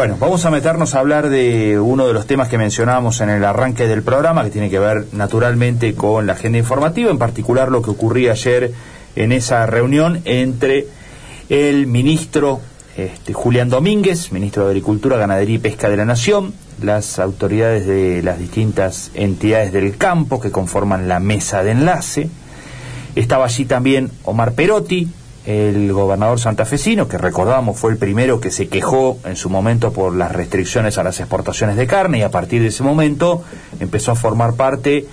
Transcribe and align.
Bueno, 0.00 0.16
vamos 0.18 0.46
a 0.46 0.50
meternos 0.50 0.94
a 0.94 1.00
hablar 1.00 1.28
de 1.28 1.78
uno 1.78 2.06
de 2.06 2.14
los 2.14 2.26
temas 2.26 2.48
que 2.48 2.56
mencionábamos 2.56 3.20
en 3.20 3.28
el 3.28 3.44
arranque 3.44 3.86
del 3.86 4.02
programa, 4.02 4.42
que 4.42 4.48
tiene 4.48 4.70
que 4.70 4.78
ver 4.78 5.04
naturalmente 5.12 5.94
con 5.94 6.26
la 6.26 6.32
agenda 6.32 6.56
informativa, 6.56 7.10
en 7.10 7.18
particular 7.18 7.70
lo 7.70 7.82
que 7.82 7.90
ocurría 7.90 8.32
ayer 8.32 8.72
en 9.14 9.30
esa 9.30 9.66
reunión 9.66 10.22
entre 10.24 10.86
el 11.50 11.86
ministro 11.86 12.62
este, 12.96 13.34
Julián 13.34 13.68
Domínguez, 13.68 14.32
ministro 14.32 14.64
de 14.64 14.70
Agricultura, 14.70 15.18
Ganadería 15.18 15.56
y 15.56 15.58
Pesca 15.58 15.90
de 15.90 15.98
la 15.98 16.06
Nación, 16.06 16.54
las 16.80 17.18
autoridades 17.18 17.86
de 17.86 18.22
las 18.22 18.38
distintas 18.38 19.10
entidades 19.12 19.70
del 19.70 19.98
campo 19.98 20.40
que 20.40 20.50
conforman 20.50 21.08
la 21.08 21.20
mesa 21.20 21.62
de 21.62 21.72
enlace. 21.72 22.30
Estaba 23.16 23.44
allí 23.44 23.66
también 23.66 24.10
Omar 24.24 24.54
Perotti, 24.54 25.10
el 25.46 25.92
gobernador 25.92 26.38
santafesino, 26.38 27.08
que 27.08 27.18
recordamos 27.18 27.78
fue 27.78 27.92
el 27.92 27.98
primero 27.98 28.40
que 28.40 28.50
se 28.50 28.68
quejó 28.68 29.18
en 29.24 29.36
su 29.36 29.48
momento 29.48 29.92
por 29.92 30.14
las 30.14 30.32
restricciones 30.32 30.98
a 30.98 31.02
las 31.02 31.18
exportaciones 31.20 31.76
de 31.76 31.86
carne 31.86 32.18
y 32.18 32.22
a 32.22 32.30
partir 32.30 32.60
de 32.62 32.68
ese 32.68 32.82
momento 32.82 33.42
empezó 33.78 34.12
a 34.12 34.16
formar 34.16 34.54
parte 34.54 35.06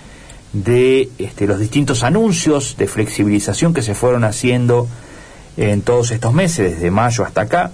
de 0.53 1.09
este, 1.17 1.47
los 1.47 1.59
distintos 1.59 2.03
anuncios 2.03 2.75
de 2.77 2.87
flexibilización 2.87 3.73
que 3.73 3.81
se 3.81 3.95
fueron 3.95 4.23
haciendo 4.23 4.87
en 5.55 5.81
todos 5.81 6.11
estos 6.11 6.33
meses, 6.33 6.75
desde 6.75 6.91
mayo 6.91 7.23
hasta 7.23 7.41
acá. 7.41 7.71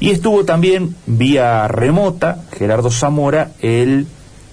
Y 0.00 0.10
estuvo 0.10 0.44
también 0.44 0.94
vía 1.06 1.68
remota 1.68 2.42
Gerardo 2.52 2.90
Zamora, 2.90 3.52
el 3.60 4.06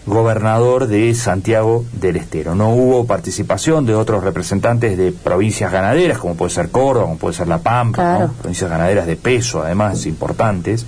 gobernador 0.06 0.88
de 0.88 1.14
Santiago 1.16 1.86
del 1.94 2.18
Estero. 2.18 2.56
No 2.56 2.70
hubo 2.70 3.06
participación 3.06 3.86
de 3.86 3.96
otros 3.96 4.24
representantes 4.24 4.98
de 4.98 5.12
provincias 5.12 5.72
ganaderas, 5.72 6.18
como 6.18 6.36
puede 6.36 6.52
ser 6.52 6.70
Córdoba, 6.70 7.06
como 7.06 7.18
puede 7.18 7.34
ser 7.34 7.48
La 7.48 7.60
Pampa, 7.60 8.30
provincias 8.40 8.70
ganaderas 8.70 9.08
de 9.08 9.16
peso, 9.16 9.64
además 9.64 10.06
importantes, 10.06 10.86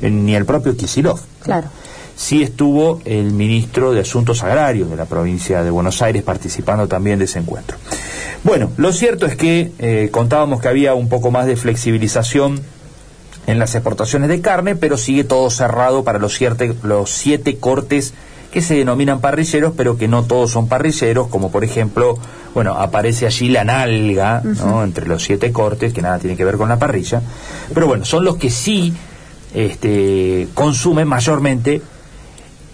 ni 0.00 0.34
el 0.34 0.44
propio 0.44 0.76
Kisilov. 0.76 1.20
Claro. 1.42 1.68
Sí 2.16 2.42
estuvo 2.42 3.00
el 3.04 3.30
ministro 3.30 3.92
de 3.92 4.00
Asuntos 4.00 4.42
Agrarios 4.42 4.90
de 4.90 4.96
la 4.96 5.04
provincia 5.04 5.62
de 5.62 5.70
Buenos 5.70 6.02
Aires 6.02 6.24
participando 6.24 6.88
también 6.88 7.20
de 7.20 7.26
ese 7.26 7.38
encuentro. 7.38 7.76
Bueno, 8.42 8.72
lo 8.76 8.92
cierto 8.92 9.26
es 9.26 9.36
que 9.36 9.72
eh, 9.78 10.08
contábamos 10.10 10.60
que 10.60 10.68
había 10.68 10.94
un 10.94 11.08
poco 11.08 11.30
más 11.30 11.46
de 11.46 11.54
flexibilización 11.56 12.60
en 13.46 13.58
las 13.58 13.74
exportaciones 13.74 14.28
de 14.28 14.40
carne, 14.40 14.74
pero 14.74 14.96
sigue 14.96 15.24
todo 15.24 15.48
cerrado 15.48 16.04
para 16.04 16.18
los 16.18 16.34
siete, 16.34 16.74
los 16.82 17.10
siete 17.10 17.56
cortes 17.56 18.14
que 18.50 18.62
se 18.62 18.74
denominan 18.74 19.20
parrilleros, 19.20 19.72
pero 19.76 19.96
que 19.96 20.08
no 20.08 20.24
todos 20.24 20.50
son 20.50 20.68
parrilleros, 20.68 21.28
como 21.28 21.50
por 21.50 21.64
ejemplo, 21.64 22.18
bueno, 22.54 22.74
aparece 22.74 23.26
allí 23.26 23.48
la 23.48 23.64
nalga, 23.64 24.42
¿no? 24.42 24.84
Entre 24.84 25.06
los 25.06 25.22
siete 25.22 25.52
cortes, 25.52 25.92
que 25.92 26.02
nada 26.02 26.18
tiene 26.18 26.36
que 26.36 26.44
ver 26.44 26.56
con 26.56 26.68
la 26.68 26.78
parrilla, 26.78 27.20
pero 27.74 27.86
bueno, 27.86 28.04
son 28.04 28.24
los 28.24 28.36
que 28.36 28.50
sí 28.50 28.94
este, 29.54 30.48
consumen 30.54 31.06
mayormente 31.06 31.82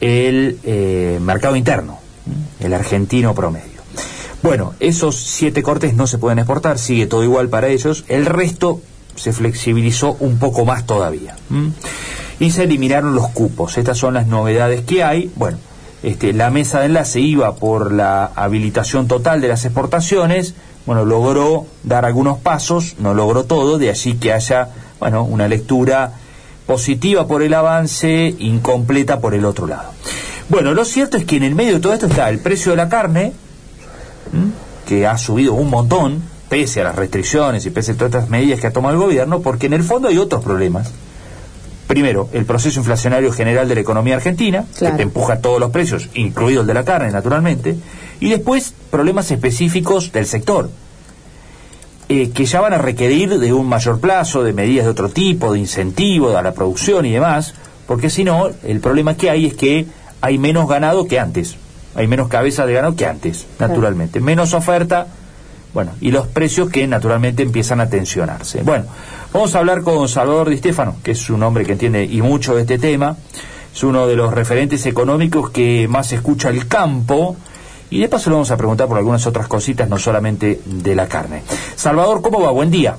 el 0.00 0.58
eh, 0.64 1.19
mercado 1.20 1.56
interno, 1.56 1.98
el 2.61 2.72
argentino 2.72 3.34
promedio. 3.34 3.83
Bueno, 4.42 4.75
esos 4.78 5.17
siete 5.17 5.62
cortes 5.62 5.95
no 5.95 6.06
se 6.06 6.19
pueden 6.19 6.39
exportar, 6.39 6.78
sigue 6.78 7.06
todo 7.06 7.25
igual 7.25 7.48
para 7.48 7.69
ellos, 7.69 8.05
el 8.08 8.27
resto 8.27 8.80
se 9.17 9.33
flexibilizó 9.33 10.17
un 10.20 10.39
poco 10.39 10.64
más 10.64 10.86
todavía 10.86 11.36
y 12.40 12.50
se 12.50 12.64
eliminaron 12.64 13.14
los 13.14 13.28
cupos. 13.28 13.78
Estas 13.78 13.98
son 13.98 14.14
las 14.14 14.27
novedades 14.27 14.82
que 14.82 15.04
hay. 15.04 15.30
Bueno, 15.36 15.58
este, 16.02 16.32
la 16.32 16.50
mesa 16.50 16.80
de 16.80 16.86
enlace 16.86 17.20
iba 17.20 17.54
por 17.54 17.92
la 17.92 18.27
habilitación 18.34 19.08
total 19.08 19.40
de 19.40 19.48
las 19.48 19.64
exportaciones, 19.64 20.55
bueno, 20.86 21.05
logró 21.06 21.66
dar 21.82 22.05
algunos 22.05 22.38
pasos, 22.38 22.96
no 22.98 23.14
logró 23.14 23.44
todo, 23.44 23.78
de 23.78 23.88
allí 23.88 24.14
que 24.16 24.32
haya, 24.32 24.68
bueno, 25.00 25.24
una 25.24 25.48
lectura 25.48 26.12
positiva 26.66 27.27
por 27.27 27.42
el 27.42 27.55
avance, 27.55 28.34
incompleta 28.38 29.20
por 29.20 29.34
el 29.34 29.46
otro 29.46 29.66
lado. 29.66 29.92
Bueno, 30.50 30.74
lo 30.74 30.84
cierto 30.84 31.16
es 31.16 31.24
que 31.24 31.36
en 31.36 31.42
el 31.42 31.55
medio 31.55 31.74
de 31.74 31.80
todo 31.80 31.94
esto 31.94 32.06
está 32.06 32.28
el 32.28 32.38
precio 32.38 32.72
de 32.72 32.77
la 32.77 32.90
carne, 32.90 33.32
que 34.86 35.06
ha 35.06 35.16
subido 35.16 35.55
un 35.55 35.70
montón, 35.70 36.22
pese 36.51 36.83
a 36.83 36.84
las 36.84 36.96
restricciones 36.96 37.64
y 37.64 37.70
pese 37.70 37.92
a 37.92 37.95
todas 37.95 38.12
estas 38.12 38.28
medidas 38.28 38.61
que 38.61 38.66
ha 38.66 38.72
tomado 38.72 38.95
el 38.95 39.01
gobierno, 39.01 39.40
porque 39.40 39.66
en 39.66 39.72
el 39.72 39.83
fondo 39.83 40.08
hay 40.08 40.18
otros 40.18 40.45
problemas 40.45 40.90
primero, 41.86 42.28
el 42.33 42.45
proceso 42.45 42.80
inflacionario 42.80 43.33
general 43.33 43.68
de 43.68 43.74
la 43.74 43.80
economía 43.80 44.17
argentina, 44.17 44.64
que 44.78 44.90
te 44.92 45.02
empuja 45.02 45.40
todos 45.40 45.61
los 45.61 45.70
precios, 45.70 46.08
incluido 46.14 46.62
el 46.62 46.67
de 46.67 46.74
la 46.74 46.84
carne, 46.84 47.11
naturalmente, 47.11 47.77
y 48.20 48.30
después 48.30 48.74
problemas 48.90 49.30
específicos 49.30 50.12
del 50.12 50.27
sector, 50.27 50.70
eh, 52.08 52.30
que 52.30 52.45
ya 52.45 52.61
van 52.61 52.74
a 52.74 52.78
requerir 52.78 53.39
de 53.39 53.52
un 53.52 53.67
mayor 53.67 54.00
plazo, 54.00 54.42
de 54.42 54.52
medidas 54.52 54.84
de 54.84 54.90
otro 54.90 55.08
tipo, 55.08 55.52
de 55.52 55.58
incentivo 55.58 56.36
a 56.36 56.42
la 56.42 56.52
producción 56.52 57.06
y 57.06 57.12
demás, 57.12 57.55
porque 57.86 58.11
si 58.11 58.24
no, 58.24 58.48
el 58.62 58.80
problema 58.80 59.16
que 59.16 59.30
hay 59.30 59.46
es 59.46 59.55
que 59.55 59.86
hay 60.20 60.39
menos 60.39 60.68
ganado 60.68 61.06
que 61.06 61.18
antes, 61.18 61.56
hay 61.95 62.06
menos 62.06 62.28
cabezas 62.28 62.66
de 62.66 62.74
ganado 62.74 62.96
que 62.96 63.06
antes, 63.06 63.46
naturalmente, 63.58 64.20
menos 64.20 64.55
oferta, 64.55 65.06
bueno, 65.72 65.92
y 66.01 66.12
los 66.12 66.27
precios 66.28 66.70
que 66.70 66.86
naturalmente 66.86 67.42
empiezan 67.42 67.80
a 67.80 67.89
tensionarse. 67.89 68.62
Bueno, 68.62 68.84
Vamos 69.34 69.52
a 69.56 69.58
hablar 69.58 69.83
con 69.83 70.08
Salvador 70.08 70.48
Di 70.48 70.58
Stefano, 70.58 70.95
que 71.02 71.11
es 71.11 71.28
un 71.28 71.42
hombre 71.42 71.64
que 71.64 71.72
entiende 71.72 72.05
y 72.05 72.22
mucho 72.22 72.55
de 72.55 72.61
este 72.61 72.78
tema, 72.78 73.17
es 73.74 73.83
uno 73.83 74.06
de 74.06 74.14
los 74.14 74.33
referentes 74.33 74.86
económicos 74.86 75.50
que 75.50 75.89
más 75.89 76.12
escucha 76.12 76.50
el 76.50 76.68
campo, 76.68 77.34
y 77.90 78.00
de 78.00 78.08
paso 78.08 78.30
le 78.30 78.34
vamos 78.34 78.52
a 78.52 78.56
preguntar 78.56 78.86
por 78.86 78.96
algunas 78.96 79.27
otras 79.27 79.48
cositas, 79.48 79.89
no 79.89 79.98
solamente 79.98 80.61
de 80.64 80.95
la 80.95 81.08
carne. 81.08 81.42
Salvador, 81.74 82.22
¿cómo 82.22 82.42
va? 82.42 82.52
Buen 82.52 82.70
día. 82.70 82.96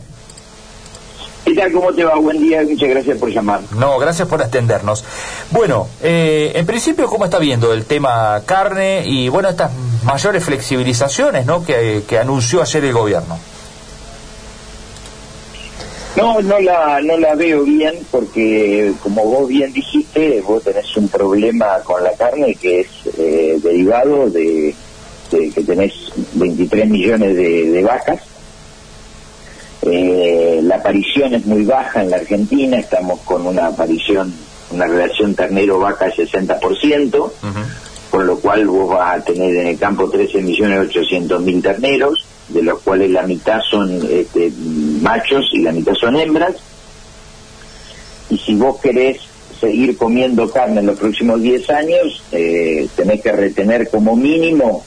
¿Qué 1.45 1.53
tal? 1.55 1.71
¿Cómo 1.71 1.93
te 1.93 2.03
va? 2.03 2.15
Buen 2.15 2.41
día, 2.41 2.63
muchas 2.69 2.89
gracias 2.89 3.17
por 3.17 3.29
llamar. 3.29 3.61
No, 3.77 3.97
gracias 3.97 4.27
por 4.27 4.41
atendernos. 4.41 5.05
Bueno, 5.51 5.87
eh, 6.03 6.51
en 6.53 6.65
principio, 6.65 7.05
¿cómo 7.07 7.23
está 7.23 7.39
viendo 7.39 7.71
el 7.71 7.85
tema 7.85 8.41
carne 8.45 9.05
y, 9.05 9.29
bueno, 9.29 9.47
estas 9.47 9.71
mayores 10.03 10.43
flexibilizaciones 10.43 11.45
¿no? 11.45 11.63
que 11.63 12.19
anunció 12.19 12.61
ayer 12.61 12.83
el 12.83 12.91
gobierno? 12.91 13.37
No, 16.15 16.41
no 16.41 16.59
la, 16.61 17.01
no 17.01 17.17
la 17.17 17.35
veo 17.35 17.63
bien 17.63 17.95
porque, 18.09 18.93
como 19.03 19.25
vos 19.25 19.49
bien 19.49 19.73
dijiste, 19.73 20.41
vos 20.41 20.63
tenés 20.63 20.95
un 20.95 21.09
problema 21.09 21.79
con 21.83 22.01
la 22.03 22.13
carne 22.13 22.55
que 22.55 22.81
es 22.81 22.87
eh, 23.17 23.59
derivado 23.61 24.29
de, 24.29 24.73
que 25.29 25.63
tenés 25.63 25.93
23 26.33 26.89
millones 26.89 27.35
de, 27.35 27.83
vacas. 27.83 28.21
Eh, 29.81 30.61
la 30.63 30.77
aparición 30.77 31.33
es 31.33 31.45
muy 31.45 31.65
baja 31.65 32.01
en 32.01 32.09
la 32.09 32.17
Argentina, 32.17 32.77
estamos 32.77 33.19
con 33.21 33.45
una 33.45 33.67
aparición, 33.67 34.33
una 34.71 34.87
relación 34.87 35.35
ternero-vaca 35.35 36.05
de 36.05 36.13
60%, 36.13 37.31
con 38.15 38.27
lo 38.27 38.39
cual 38.39 38.65
vos 38.65 38.91
vas 38.91 39.17
a 39.17 39.25
tener 39.25 39.53
en 39.57 39.67
el 39.67 39.77
campo 39.77 40.09
13 40.09 40.41
millones 40.41 40.87
800 40.87 41.41
mil 41.41 41.61
terneros 41.61 42.25
de 42.47 42.63
los 42.63 42.79
cuales 42.79 43.11
la 43.11 43.23
mitad 43.23 43.59
son 43.69 43.91
este, 44.09 44.53
machos 45.01 45.43
y 45.51 45.63
la 45.63 45.73
mitad 45.73 45.93
son 45.95 46.15
hembras. 46.15 46.55
Y 48.29 48.37
si 48.37 48.55
vos 48.55 48.79
querés 48.79 49.17
seguir 49.59 49.97
comiendo 49.97 50.49
carne 50.49 50.79
en 50.79 50.85
los 50.85 50.97
próximos 50.97 51.41
10 51.41 51.69
años, 51.71 52.23
eh, 52.31 52.87
tenés 52.95 53.21
que 53.21 53.33
retener 53.33 53.89
como 53.89 54.15
mínimo, 54.15 54.85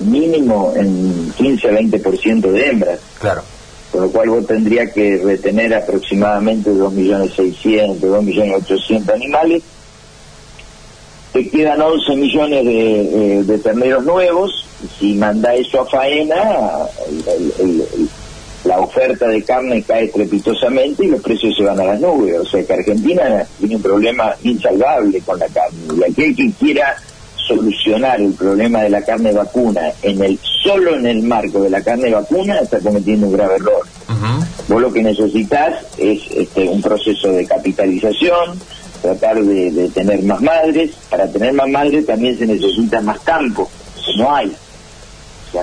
mínimo 0.00 0.74
en 0.76 1.32
15 1.38 1.68
a 1.68 1.72
20% 1.72 2.50
de 2.50 2.68
hembras. 2.68 3.00
Claro. 3.18 3.44
Con 3.90 4.02
lo 4.02 4.10
cual 4.10 4.28
vos 4.28 4.46
tendrías 4.46 4.92
que 4.92 5.16
retener 5.24 5.72
aproximadamente 5.72 6.68
2.600.000, 6.68 7.98
2.800.000 7.98 9.14
animales. 9.14 9.62
Te 11.36 11.50
quedan 11.50 11.82
11 11.82 12.16
millones 12.16 12.64
de, 12.64 13.44
de 13.44 13.58
terneros 13.58 14.02
nuevos 14.04 14.66
si 14.98 15.12
manda 15.14 15.54
eso 15.54 15.82
a 15.82 15.86
faena, 15.86 16.38
la 18.64 18.80
oferta 18.80 19.28
de 19.28 19.42
carne 19.42 19.82
cae 19.82 20.04
estrepitosamente 20.04 21.04
y 21.04 21.08
los 21.08 21.20
precios 21.20 21.54
se 21.54 21.62
van 21.62 21.78
a 21.78 21.84
las 21.84 22.00
nubes. 22.00 22.38
O 22.38 22.44
sea 22.46 22.64
que 22.64 22.72
Argentina 22.72 23.46
tiene 23.58 23.76
un 23.76 23.82
problema 23.82 24.34
insalvable 24.44 25.20
con 25.20 25.38
la 25.38 25.46
carne. 25.48 25.78
Y 25.98 26.10
aquel 26.10 26.34
que 26.34 26.50
quiera 26.58 26.96
solucionar 27.46 28.18
el 28.18 28.32
problema 28.32 28.82
de 28.82 28.90
la 28.90 29.02
carne 29.02 29.32
vacuna 29.32 29.92
en 30.02 30.24
el 30.24 30.38
solo 30.62 30.96
en 30.96 31.06
el 31.06 31.22
marco 31.22 31.60
de 31.60 31.70
la 31.70 31.82
carne 31.82 32.10
vacuna 32.10 32.58
está 32.60 32.80
cometiendo 32.80 33.26
un 33.26 33.34
grave 33.34 33.56
error. 33.56 33.86
Vos 34.68 34.80
lo 34.80 34.92
que 34.92 35.02
necesitas 35.02 35.74
es 35.96 36.22
este, 36.32 36.66
un 36.68 36.82
proceso 36.82 37.28
de 37.28 37.46
capitalización, 37.46 38.58
tratar 39.06 39.42
de, 39.42 39.70
de 39.70 39.88
tener 39.90 40.22
más 40.22 40.40
madres. 40.40 40.92
Para 41.10 41.30
tener 41.30 41.52
más 41.52 41.68
madres 41.68 42.06
también 42.06 42.38
se 42.38 42.46
necesita 42.46 43.00
más 43.00 43.20
campo, 43.20 43.68
no 44.18 44.34
hay 44.34 44.52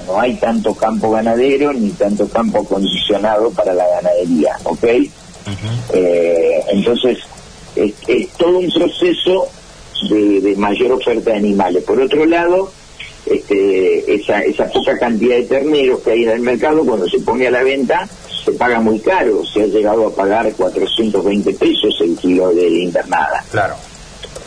no 0.01 0.19
hay 0.19 0.35
tanto 0.35 0.73
campo 0.73 1.11
ganadero 1.11 1.73
ni 1.73 1.89
tanto 1.91 2.27
campo 2.27 2.59
acondicionado 2.59 3.51
para 3.51 3.73
la 3.73 3.87
ganadería, 3.87 4.57
¿ok? 4.63 4.83
Eh, 5.93 6.63
entonces, 6.69 7.19
es, 7.75 8.29
todo 8.37 8.59
un 8.59 8.71
proceso 8.71 9.47
de, 10.09 10.55
mayor 10.57 10.93
oferta 10.93 11.31
de 11.31 11.37
animales. 11.37 11.83
Por 11.83 11.99
otro 11.99 12.25
lado, 12.25 12.71
este, 13.25 14.15
esa, 14.15 14.41
esa 14.41 14.69
poca 14.69 14.97
cantidad 14.97 15.35
de 15.35 15.43
terneros 15.43 16.01
que 16.01 16.11
hay 16.11 16.23
en 16.23 16.29
el 16.29 16.41
mercado, 16.41 16.85
cuando 16.85 17.07
se 17.07 17.19
pone 17.19 17.47
a 17.47 17.51
la 17.51 17.63
venta, 17.63 18.07
se 18.43 18.51
paga 18.53 18.79
muy 18.79 18.99
caro. 18.99 19.45
Se 19.45 19.63
ha 19.63 19.67
llegado 19.67 20.07
a 20.07 20.15
pagar 20.15 20.51
420 20.53 21.53
pesos 21.53 21.95
el 22.01 22.17
kilo 22.17 22.53
de 22.53 22.67
internada. 22.69 23.43
Claro. 23.51 23.75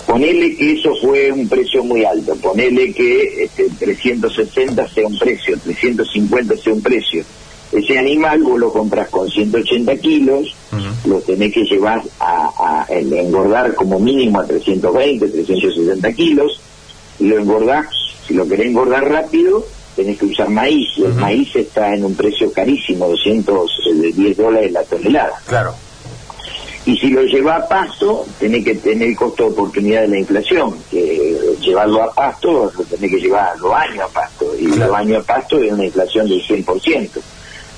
Ponele 0.07 0.57
que 0.57 0.75
eso 0.75 0.95
fue 1.03 1.33
un 1.33 1.49
precio 1.49 1.83
muy 1.83 2.05
alto, 2.05 2.37
ponele 2.37 2.93
que 2.93 3.43
este, 3.43 3.69
360 3.77 4.89
sea 4.89 5.07
un 5.07 5.19
precio, 5.19 5.59
350 5.59 6.57
sea 6.57 6.73
un 6.73 6.81
precio. 6.81 7.25
Ese 7.73 7.99
animal 7.99 8.41
vos 8.45 8.61
lo 8.61 8.73
compras 8.73 9.09
con 9.09 9.29
180 9.29 9.97
kilos, 9.97 10.55
lo 11.05 11.19
tenés 11.23 11.53
que 11.53 11.65
llevar 11.65 12.03
a, 12.21 12.87
engordar 12.89 13.75
como 13.75 13.99
mínimo 13.99 14.39
a 14.39 14.47
320, 14.47 15.27
360 15.27 16.13
kilos, 16.13 16.61
y 17.19 17.25
lo 17.25 17.41
engordás, 17.41 17.87
si 18.29 18.35
lo 18.35 18.47
querés 18.47 18.69
engordar 18.69 19.09
rápido, 19.09 19.67
tenés 19.97 20.19
que 20.19 20.27
usar 20.27 20.49
maíz, 20.51 20.87
y 20.97 21.05
el 21.05 21.15
maíz 21.15 21.57
está 21.57 21.95
en 21.95 22.05
un 22.05 22.15
precio 22.15 22.53
carísimo, 22.53 23.09
210 23.09 24.37
dólares 24.37 24.71
la 24.71 24.85
tonelada. 24.85 25.41
Claro. 25.47 25.75
Y 26.85 26.97
si 26.99 27.09
lo 27.09 27.23
lleva 27.25 27.57
a 27.57 27.69
pasto, 27.69 28.25
tiene 28.39 28.63
que 28.63 28.77
tener 28.77 29.09
el 29.09 29.17
costo 29.17 29.45
de 29.45 29.51
oportunidad 29.51 30.03
de 30.03 30.09
la 30.09 30.19
inflación, 30.19 30.77
que 30.89 31.37
llevarlo 31.61 32.03
a 32.03 32.13
pasto 32.13 32.71
lo 32.77 32.85
tenés 32.85 33.11
que 33.11 33.19
llevar 33.19 33.59
los 33.59 33.73
años 33.73 34.03
a 34.03 34.09
pasto, 34.09 34.55
y 34.57 34.67
los 34.67 34.93
años 34.93 35.25
a 35.25 35.27
pasto 35.27 35.59
es 35.61 35.73
una 35.73 35.87
inflación 35.87 36.29
del 36.29 36.41
100%. 36.43 37.11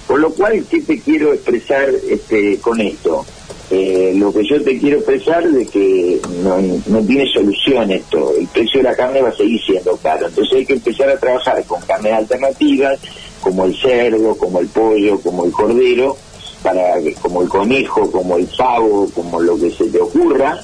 Por 0.06 0.20
lo 0.20 0.30
cual, 0.30 0.64
¿qué 0.70 0.80
te 0.80 1.00
quiero 1.00 1.32
expresar 1.32 1.88
este, 2.08 2.58
con 2.58 2.80
esto? 2.80 3.24
Eh, 3.70 4.14
lo 4.16 4.32
que 4.32 4.46
yo 4.48 4.62
te 4.62 4.78
quiero 4.78 4.96
expresar 4.98 5.44
es 5.44 5.68
que 5.70 6.20
no, 6.42 6.58
no 6.86 7.02
tiene 7.06 7.26
solución 7.32 7.90
esto. 7.90 8.32
El 8.38 8.46
precio 8.48 8.78
de 8.80 8.84
la 8.84 8.96
carne 8.96 9.20
va 9.20 9.28
a 9.28 9.36
seguir 9.36 9.60
siendo 9.62 9.96
caro. 9.98 10.26
Entonces 10.26 10.58
hay 10.58 10.66
que 10.66 10.74
empezar 10.74 11.10
a 11.10 11.18
trabajar 11.18 11.62
con 11.64 11.80
carnes 11.82 12.14
alternativas, 12.14 12.98
como 13.40 13.66
el 13.66 13.76
cerdo, 13.76 14.36
como 14.36 14.60
el 14.60 14.68
pollo, 14.68 15.20
como 15.20 15.44
el 15.44 15.52
cordero, 15.52 16.16
para 16.62 16.94
como 17.20 17.42
el 17.42 17.48
conejo, 17.48 18.10
como 18.10 18.36
el 18.36 18.46
pavo, 18.46 19.08
como 19.14 19.40
lo 19.40 19.58
que 19.58 19.70
se 19.70 19.84
te 19.86 20.00
ocurra, 20.00 20.60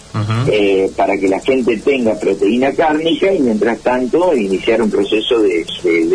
eh, 0.51 0.91
para 0.97 1.17
que 1.17 1.29
la 1.29 1.41
gente 1.41 1.77
tenga 1.79 2.19
proteína 2.19 2.73
cárnica 2.73 3.33
y 3.33 3.41
mientras 3.41 3.79
tanto 3.81 4.35
iniciar 4.35 4.83
un 4.83 4.91
proceso 4.91 5.41
de, 5.41 5.65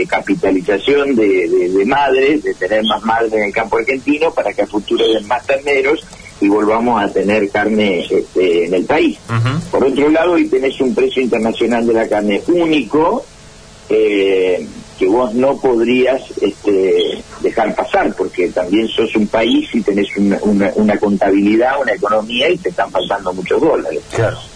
capitalización 0.08 1.16
de, 1.16 1.84
madres, 1.86 2.44
de 2.44 2.54
tener 2.56 2.84
más 2.84 3.04
madres 3.04 3.32
en 3.34 3.44
el 3.44 3.54
campo 3.54 3.78
argentino 3.78 4.32
para 4.32 4.54
que 4.54 4.64
a 4.64 4.68
futuro 4.68 5.08
den 5.08 5.28
más 5.28 5.46
terneros 5.46 6.04
y 6.42 6.48
volvamos 6.48 7.02
a 7.02 7.12
tener 7.12 7.50
carne 7.50 8.06
este, 8.10 8.66
en 8.66 8.74
el 8.74 8.86
país. 8.86 9.18
Por 9.72 9.84
otro 9.84 10.10
lado, 10.10 10.34
hoy 10.34 10.48
tenés 10.48 10.80
un 10.82 10.96
precio 10.96 11.22
internacional 11.22 11.86
de 11.86 11.94
la 11.94 12.08
carne 12.08 12.42
único, 12.48 13.26
eh, 13.90 14.66
que 14.98 15.08
vos 15.08 15.34
no 15.34 15.58
podrías 15.58 16.22
este, 16.42 17.24
dejar 17.42 17.74
pasar, 17.74 18.14
porque 18.16 18.50
también 18.50 18.88
sos 18.90 19.16
un 19.16 19.28
país 19.28 19.70
y 19.74 19.82
tenés 19.82 20.08
una, 20.16 20.98
contabilidad, 20.98 21.82
una 21.82 21.94
economía 21.94 22.50
y 22.50 22.58
te 22.58 22.70
están 22.70 22.92
pasando 22.92 23.34
muchos 23.34 23.62
dólares. 23.62 24.02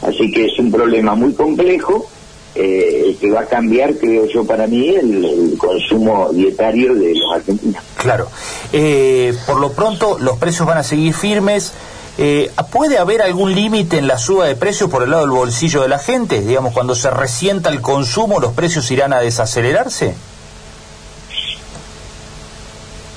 Así 0.01 0.29
que 0.31 0.45
es 0.45 0.59
un 0.59 0.71
problema 0.71 1.15
muy 1.15 1.33
complejo 1.33 2.09
eh, 2.55 3.17
que 3.19 3.31
va 3.31 3.41
a 3.41 3.45
cambiar, 3.45 3.95
creo 3.95 4.27
yo, 4.27 4.45
para 4.45 4.67
mí, 4.67 4.89
el, 4.89 5.55
consumo 5.57 6.31
dietario 6.31 6.93
de 6.93 7.15
los 7.15 7.33
argentinos. 7.33 7.81
Claro. 7.97 8.29
Eh, 8.71 9.33
por 9.47 9.59
lo 9.59 9.71
pronto, 9.71 10.17
los 10.19 10.37
precios 10.37 10.67
van 10.67 10.77
a 10.77 10.83
seguir 10.83 11.13
firmes. 11.13 11.73
Eh, 12.17 12.51
¿Puede 12.71 12.99
haber 12.99 13.23
algún 13.23 13.55
límite 13.55 13.97
en 13.97 14.07
la 14.07 14.19
suba 14.19 14.45
de 14.45 14.55
precios 14.55 14.89
por 14.89 15.01
el 15.01 15.09
lado 15.09 15.23
del 15.23 15.31
bolsillo 15.31 15.81
de 15.81 15.87
la 15.87 15.97
gente? 15.97 16.41
Digamos, 16.41 16.73
cuando 16.73 16.93
se 16.93 17.09
resienta 17.09 17.69
el 17.69 17.81
consumo, 17.81 18.39
¿los 18.39 18.53
precios 18.53 18.89
irán 18.91 19.13
a 19.13 19.19
desacelerarse? 19.19 20.13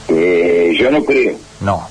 Eh, 0.08 0.74
yo 0.78 0.90
no 0.90 1.04
creo. 1.04 1.36
No. 1.60 1.86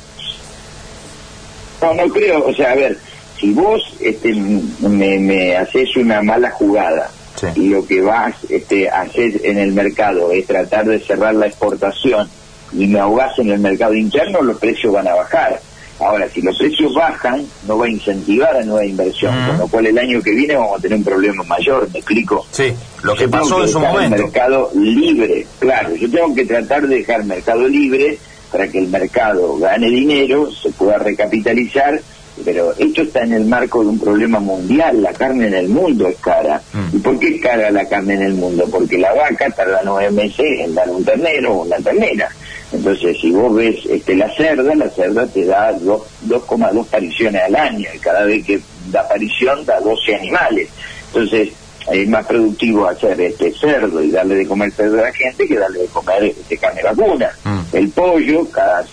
No, 1.82 1.94
no 1.94 2.08
creo. 2.12 2.48
O 2.48 2.54
sea, 2.54 2.72
a 2.72 2.76
ver, 2.76 2.98
si 3.40 3.52
vos 3.52 3.84
este, 4.00 4.34
me, 4.34 5.20
me 5.20 5.58
haces 5.58 5.96
una 5.98 6.24
mala 6.24 6.50
jugada 6.50 7.12
y 7.56 7.70
lo 7.70 7.86
que 7.86 8.02
vas 8.02 8.36
este, 8.50 8.90
a 8.90 9.02
hacer 9.02 9.42
en 9.44 9.58
el 9.58 9.74
mercado 9.74 10.32
es 10.32 10.46
tratar 10.48 10.86
de 10.86 11.00
cerrar 11.00 11.36
la 11.36 11.48
exportación 11.48 12.30
y 12.74 12.88
me 12.88 13.00
ahogás 13.00 13.38
en 13.40 13.52
el 13.52 13.60
mercado 13.60 13.94
interno, 13.94 14.42
los 14.42 14.58
precios 14.58 14.94
van 14.94 15.08
a 15.08 15.16
bajar. 15.16 15.60
Ahora, 16.00 16.28
si 16.28 16.42
los 16.42 16.58
precios 16.58 16.94
bajan, 16.94 17.46
no 17.68 17.78
va 17.78 17.86
a 17.86 17.90
incentivar 17.90 18.54
a 18.56 18.64
nueva 18.64 18.86
inversión, 18.86 19.34
con 19.48 19.58
lo 19.58 19.68
cual 19.68 19.86
el 19.88 19.98
año 19.98 20.22
que 20.22 20.32
viene 20.32 20.56
vamos 20.56 20.80
a 20.80 20.82
tener 20.82 20.98
un 20.98 21.06
problema 21.06 21.44
mayor, 21.44 21.90
¿me 21.94 22.00
explico? 22.00 22.46
Sí, 22.52 22.74
lo 23.04 23.16
que 23.16 23.30
pasó 23.30 23.64
en 23.64 23.70
su 23.70 23.80
momento. 23.80 24.16
El 24.16 24.24
mercado 24.24 24.72
libre, 24.76 25.48
claro, 25.58 25.96
yo 25.96 26.10
tengo 26.12 26.36
que 26.36 26.46
tratar 26.46 26.86
de 26.86 26.98
dejar 26.98 27.24
mercado 27.24 27.66
libre 27.68 28.18
para 28.52 28.68
que 28.68 28.80
el 28.80 28.88
mercado 28.88 29.58
gane 29.58 29.90
dinero, 29.90 30.52
se 30.52 30.70
pueda 30.72 30.98
recapitalizar, 30.98 32.02
pero 32.44 32.74
esto 32.78 33.04
está 33.04 33.24
en 33.24 33.34
el 33.34 33.46
marco 33.46 33.82
de 33.82 33.90
un 33.90 34.00
problema 34.00 34.40
mundial, 34.40 35.02
la 35.02 35.14
carne 35.14 35.48
en 35.48 35.54
el 35.54 35.70
mundo 35.70 36.08
es 36.08 36.18
cara. 36.18 36.62
Mm. 36.74 36.96
¿Y 36.96 37.00
por 37.00 37.20
qué 37.20 37.36
es 37.36 37.42
cara 37.42 37.72
la 37.72 37.88
carne 37.88 38.16
en 38.16 38.24
el 38.24 38.34
mundo? 38.34 38.68
Porque 38.70 38.98
la 38.98 39.14
vaca 39.14 39.50
tarda 39.52 39.82
nueve 39.86 40.12
meses 40.12 40.60
en 40.60 40.76
dar 40.76 40.90
un 40.90 41.04
ternero 41.04 41.54
o 41.54 41.64
una 41.64 41.78
ternera. 41.78 42.30
Entonces, 42.72 43.18
si 43.22 43.32
vos 43.32 43.56
ves 43.56 43.78
este, 43.90 44.16
la 44.16 44.30
cerda, 44.36 44.76
la 44.76 44.90
cerda 44.90 45.26
te 45.28 45.46
da 45.46 45.72
2,2 45.74 46.82
apariciones 46.82 47.42
al 47.44 47.56
año 47.56 47.88
y 47.96 48.00
cada 48.00 48.26
vez 48.26 48.46
que 48.46 48.60
da 48.92 49.02
aparición 49.02 49.66
da 49.66 49.80
12 49.80 50.16
animales. 50.16 50.70
Entonces, 51.08 51.50
es 51.92 52.08
más 52.10 52.26
productivo 52.26 52.88
hacer 52.88 53.20
este 53.22 53.54
cerdo 53.54 54.04
y 54.04 54.10
darle 54.10 54.36
de 54.36 54.48
comer 54.48 54.72
cerdo 54.72 55.00
a 55.00 55.04
la 55.04 55.14
gente 55.14 55.48
que 55.48 55.58
darle 55.58 55.82
de 55.82 55.88
comer 55.88 56.24
este, 56.24 56.58
carne 56.58 56.82
vacuna. 56.84 57.32
Mm. 57.44 57.60
El 57.74 57.90
pollo, 57.90 58.50
cada 58.50 58.84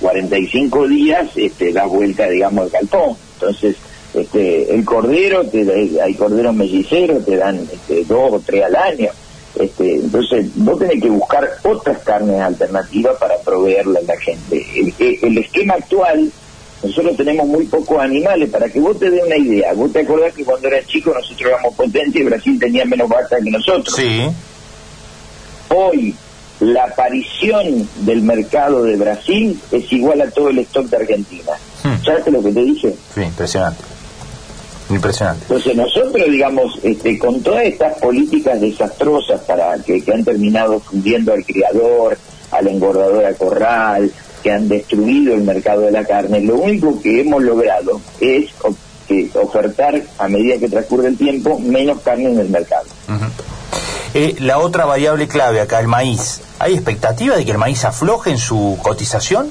45 0.00 0.84
este, 0.84 0.94
días, 0.94 1.28
este, 1.36 1.72
da 1.72 1.86
vuelta, 1.86 2.28
digamos, 2.28 2.66
el 2.66 2.70
galpón. 2.70 3.16
Entonces, 3.34 3.76
este, 4.14 4.74
el 4.74 4.84
cordero, 4.84 5.44
te, 5.44 5.66
hay 6.02 6.14
corderos 6.14 6.54
melliceros, 6.54 7.24
te 7.24 7.36
dan 7.36 7.56
este, 7.72 8.04
dos 8.04 8.32
o 8.32 8.40
tres 8.40 8.64
al 8.64 8.76
año. 8.76 9.10
Este, 9.58 9.94
entonces, 9.96 10.46
vos 10.54 10.78
tenés 10.78 11.02
que 11.02 11.10
buscar 11.10 11.48
otras 11.64 11.98
carnes 11.98 12.40
alternativas 12.40 13.16
para 13.18 13.38
proveerle 13.38 13.98
a 13.98 14.02
la 14.02 14.16
gente. 14.18 14.64
El, 14.98 15.38
esquema 15.38 15.74
actual, 15.74 16.30
nosotros 16.82 17.16
tenemos 17.16 17.46
muy 17.46 17.66
pocos 17.66 17.98
animales. 17.98 18.50
Para 18.50 18.68
que 18.68 18.80
vos 18.80 18.98
te 18.98 19.10
dé 19.10 19.22
una 19.22 19.36
idea, 19.36 19.72
vos 19.72 19.92
te 19.92 20.00
acordás 20.00 20.32
que 20.34 20.44
cuando 20.44 20.68
eras 20.68 20.86
chico 20.86 21.12
nosotros 21.12 21.50
éramos 21.50 21.74
potentes 21.74 22.20
y 22.20 22.24
Brasil 22.24 22.58
tenía 22.58 22.84
menos 22.84 23.08
vacas 23.08 23.42
que 23.42 23.50
nosotros. 23.50 23.96
Sí. 23.96 24.28
Hoy, 25.74 26.14
la 26.60 26.84
aparición 26.84 27.88
del 28.00 28.22
mercado 28.22 28.82
de 28.82 28.96
Brasil 28.96 29.60
es 29.70 29.92
igual 29.92 30.20
a 30.22 30.30
todo 30.30 30.48
el 30.48 30.58
stock 30.60 30.86
de 30.86 30.96
Argentina. 30.96 31.52
Hmm. 31.84 32.04
¿Sabes 32.04 32.26
lo 32.32 32.42
que 32.42 32.52
te 32.52 32.62
dije? 32.62 32.94
Sí, 33.14 33.22
impresionante. 33.22 33.82
Impresionante. 34.90 35.42
Entonces 35.42 35.76
nosotros, 35.76 36.30
digamos, 36.30 36.78
este, 36.82 37.18
con 37.18 37.42
todas 37.42 37.64
estas 37.64 37.98
políticas 37.98 38.60
desastrosas 38.60 39.40
para 39.42 39.76
que, 39.78 40.02
han 40.12 40.24
terminado 40.24 40.80
fundiendo 40.80 41.32
al 41.32 41.44
criador, 41.44 42.18
al 42.50 42.68
engordador 42.68 43.24
a 43.26 43.34
corral, 43.34 44.10
que 44.42 44.50
han 44.50 44.68
destruido 44.68 45.34
el 45.34 45.42
mercado 45.42 45.82
de 45.82 45.90
la 45.90 46.04
carne, 46.04 46.40
lo 46.40 46.56
único 46.56 47.00
que 47.00 47.20
hemos 47.20 47.42
logrado 47.42 48.00
es 48.20 48.50
ofertar 49.34 50.02
a 50.18 50.28
medida 50.28 50.58
que 50.58 50.68
transcurre 50.68 51.08
el 51.08 51.16
tiempo 51.16 51.58
menos 51.58 52.00
carne 52.00 52.30
en 52.30 52.38
el 52.38 52.48
mercado. 52.48 52.86
Eh, 54.14 54.36
la 54.40 54.58
otra 54.58 54.84
variable 54.84 55.28
clave 55.28 55.60
acá, 55.60 55.80
el 55.80 55.88
maíz. 55.88 56.40
¿Hay 56.58 56.74
expectativa 56.74 57.36
de 57.36 57.44
que 57.44 57.52
el 57.52 57.58
maíz 57.58 57.84
afloje 57.84 58.30
en 58.30 58.38
su 58.38 58.78
cotización? 58.82 59.50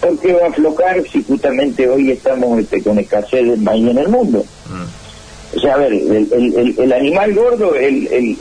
¿Por 0.00 0.18
qué 0.18 0.32
va 0.32 0.46
a 0.46 0.48
aflojar 0.48 1.02
si 1.10 1.22
justamente 1.22 1.88
hoy 1.88 2.10
estamos 2.10 2.58
este, 2.58 2.82
con 2.82 2.98
escasez 2.98 3.46
de 3.46 3.56
maíz 3.56 3.88
en 3.88 3.98
el 3.98 4.08
mundo? 4.08 4.44
Mm. 4.66 5.56
O 5.56 5.60
sea, 5.60 5.74
a 5.74 5.78
ver, 5.78 5.92
el, 5.92 6.92
animal 6.92 7.34
gordo 7.34 7.74
eh, 7.74 8.36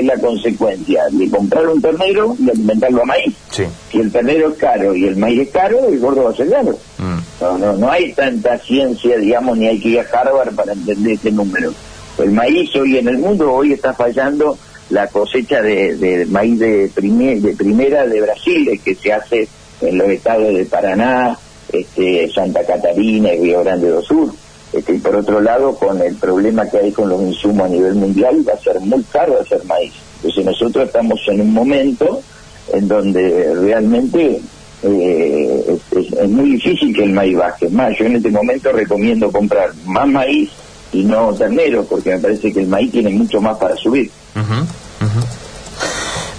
es 0.00 0.04
la 0.04 0.18
consecuencia 0.18 1.04
de 1.12 1.30
comprar 1.30 1.68
un 1.68 1.80
ternero 1.80 2.34
y 2.36 2.50
alimentarlo 2.50 3.02
a 3.02 3.04
maíz. 3.04 3.32
Si 3.50 4.00
el 4.00 4.10
ternero 4.10 4.50
es 4.50 4.58
caro 4.58 4.92
y 4.94 5.06
el 5.06 5.16
maíz 5.16 5.40
es 5.40 5.50
caro, 5.50 5.86
el 5.88 6.00
gordo 6.00 6.24
va 6.24 6.30
a 6.30 6.34
ser 6.34 6.50
caro. 6.50 6.76
Mm. 6.98 7.18
No, 7.40 7.58
no, 7.58 7.72
no 7.74 7.90
hay 7.90 8.12
tanta 8.12 8.58
ciencia, 8.58 9.18
digamos, 9.18 9.56
ni 9.56 9.68
hay 9.68 9.78
que 9.78 9.88
ir 9.90 10.00
a 10.00 10.20
Harvard 10.20 10.54
para 10.54 10.72
entender 10.72 11.12
ese 11.12 11.30
número. 11.30 11.72
El 12.18 12.32
maíz 12.32 12.74
hoy 12.74 12.98
en 12.98 13.08
el 13.08 13.18
mundo, 13.18 13.52
hoy 13.52 13.72
está 13.72 13.94
fallando 13.94 14.58
la 14.90 15.06
cosecha 15.06 15.62
de, 15.62 16.26
maíz 16.28 16.58
de, 16.58 16.88
de 16.88 17.54
primera 17.56 18.06
de 18.06 18.20
Brasil, 18.20 18.80
que 18.84 18.94
se 18.94 19.12
hace 19.12 19.48
en 19.80 19.98
los 19.98 20.08
estados 20.08 20.52
de 20.54 20.64
Paraná, 20.64 21.38
este, 21.72 22.28
Santa 22.30 22.64
Catarina 22.64 23.32
y 23.32 23.40
Río 23.40 23.62
Grande 23.62 23.88
do 23.88 24.02
Sur. 24.02 24.32
Este, 24.72 24.94
y 24.94 24.98
por 24.98 25.16
otro 25.16 25.40
lado, 25.40 25.74
con 25.76 26.00
el 26.02 26.14
problema 26.16 26.68
que 26.68 26.78
hay 26.78 26.92
con 26.92 27.08
los 27.08 27.20
insumos 27.22 27.66
a 27.66 27.68
nivel 27.68 27.94
mundial, 27.94 28.46
va 28.46 28.54
a 28.54 28.58
ser 28.58 28.80
muy 28.80 29.02
caro 29.04 29.40
hacer 29.40 29.64
maíz. 29.64 29.92
Entonces 30.16 30.44
nosotros 30.44 30.86
estamos 30.86 31.20
en 31.28 31.40
un 31.40 31.52
momento 31.52 32.20
en 32.72 32.88
donde 32.88 33.54
realmente 33.54 34.40
eh, 34.82 35.78
es, 35.96 36.28
muy 36.28 36.52
difícil 36.52 36.94
que 36.94 37.04
el 37.04 37.12
maíz 37.12 37.36
baje. 37.36 37.68
Más, 37.68 37.96
yo 37.96 38.06
en 38.06 38.16
este 38.16 38.30
momento 38.30 38.72
recomiendo 38.72 39.30
comprar 39.30 39.70
más 39.86 40.08
maíz 40.08 40.50
y 40.92 41.04
no 41.04 41.34
ternero, 41.34 41.84
porque 41.84 42.10
me 42.10 42.18
parece 42.18 42.52
que 42.52 42.60
el 42.60 42.68
maíz 42.68 42.92
tiene 42.92 43.10
mucho 43.10 43.40
más 43.40 43.56
para 43.58 43.76
subir. 43.76 44.10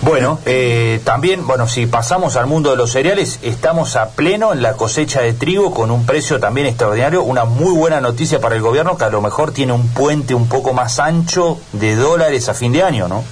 Bueno, 0.01 0.39
eh, 0.45 1.01
también, 1.03 1.45
bueno, 1.45 1.67
si 1.67 1.85
pasamos 1.85 2.37
al 2.37 2.47
mundo 2.47 2.71
de 2.71 2.77
los 2.77 2.91
cereales, 2.91 3.39
estamos 3.43 3.97
a 3.97 4.11
pleno 4.11 4.53
en 4.53 4.61
la 4.61 4.73
cosecha 4.73 5.21
de 5.21 5.33
trigo 5.33 5.73
con 5.73 5.91
un 5.91 6.05
precio 6.05 6.39
también 6.39 6.67
extraordinario. 6.67 7.21
Una 7.21 7.43
muy 7.43 7.75
buena 7.75 7.99
noticia 7.99 8.39
para 8.39 8.55
el 8.55 8.61
gobierno 8.61 8.97
que 8.97 9.03
a 9.03 9.09
lo 9.09 9.21
mejor 9.21 9.51
tiene 9.51 9.73
un 9.73 9.89
puente 9.89 10.33
un 10.33 10.47
poco 10.47 10.73
más 10.73 10.99
ancho 10.99 11.59
de 11.73 11.95
dólares 11.95 12.47
a 12.47 12.53
fin 12.53 12.71
de 12.71 12.81
año, 12.81 13.09
¿no? 13.09 13.23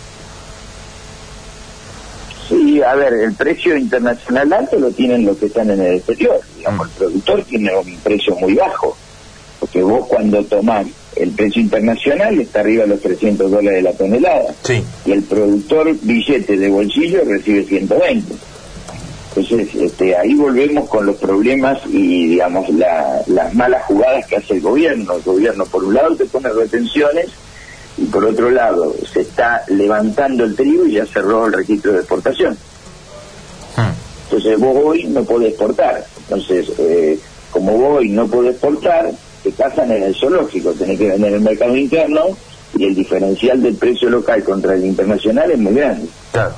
Sí, 2.50 2.82
a 2.82 2.96
ver, 2.96 3.14
el 3.14 3.34
precio 3.34 3.78
internacional 3.78 4.52
alto 4.52 4.78
lo 4.78 4.92
tienen 4.92 5.26
los 5.26 5.38
que 5.38 5.48
están 5.48 5.72
en 5.72 5.82
el 5.82 5.96
exterior. 5.96 6.40
Digamos, 6.58 6.88
el 6.88 6.94
productor 6.94 7.44
tiene 7.46 7.76
un 7.76 7.98
precio 7.98 8.36
muy 8.36 8.54
bajo. 8.56 8.96
Porque 9.60 9.82
vos 9.82 10.06
cuando 10.08 10.44
tomás 10.44 10.86
el 11.20 11.32
precio 11.32 11.62
internacional 11.62 12.40
está 12.40 12.62
arriba 12.62 12.84
de 12.84 12.90
los 12.90 13.02
300 13.02 13.50
dólares 13.52 13.84
la 13.84 13.94
tonelada. 13.94 14.54
Sí. 14.64 14.84
Y 15.06 15.12
el 15.12 15.24
productor 15.24 15.96
billete 16.02 16.58
de 16.58 16.70
bolsillo 16.70 17.24
recibe 17.26 17.64
120. 17.64 18.34
Entonces, 19.36 19.76
este, 19.76 20.16
ahí 20.16 20.34
volvemos 20.34 20.90
con 20.90 21.06
los 21.06 21.16
problemas 21.18 21.80
y, 21.86 22.28
digamos, 22.28 22.70
las 22.70 23.54
malas 23.54 23.84
jugadas 23.86 24.26
que 24.26 24.38
hace 24.38 24.56
el 24.56 24.62
gobierno. 24.62 25.14
El 25.14 25.22
gobierno, 25.22 25.66
por 25.66 25.84
un 25.84 25.94
lado, 25.94 26.16
te 26.16 26.26
pone 26.26 26.50
retenciones 26.50 27.28
y, 27.98 28.06
por 28.06 28.26
otro 28.26 28.50
lado, 28.50 28.96
se 29.14 29.22
está 29.22 29.64
levantando 29.68 30.44
el 30.44 30.56
trigo 30.56 30.88
y 30.88 30.94
ya 30.94 31.06
cerró 31.06 31.46
el 31.46 31.54
registro 31.54 31.94
de 31.94 32.00
exportación. 32.00 32.58
Hmm. 33.76 33.94
Entonces, 34.24 34.60
vos 34.60 34.76
hoy 34.84 35.04
no 35.04 35.24
podés 35.24 35.50
exportar. 35.50 36.04
Entonces, 36.24 36.72
eh, 36.80 37.20
como 37.52 37.78
vos 37.78 38.00
hoy 38.00 38.10
no 38.10 38.28
podés 38.28 38.54
exportar, 38.54 39.12
te 39.48 39.64
casan 39.64 39.92
en 39.92 40.04
el 40.04 40.16
zoológico, 40.16 40.74
tenés 40.74 40.98
que 40.98 41.10
vender 41.10 41.30
en 41.30 41.36
el 41.36 41.42
mercado 41.42 41.76
interno 41.76 42.26
y 42.78 42.84
el 42.84 42.96
diferencial 42.96 43.62
del 43.62 43.76
precio 43.76 44.10
local 44.10 44.44
contra 44.44 44.74
el 44.74 44.86
internacional 44.86 45.50
es 45.52 45.58
muy 45.58 45.74
grande. 45.74 46.08
Claro. 46.32 46.54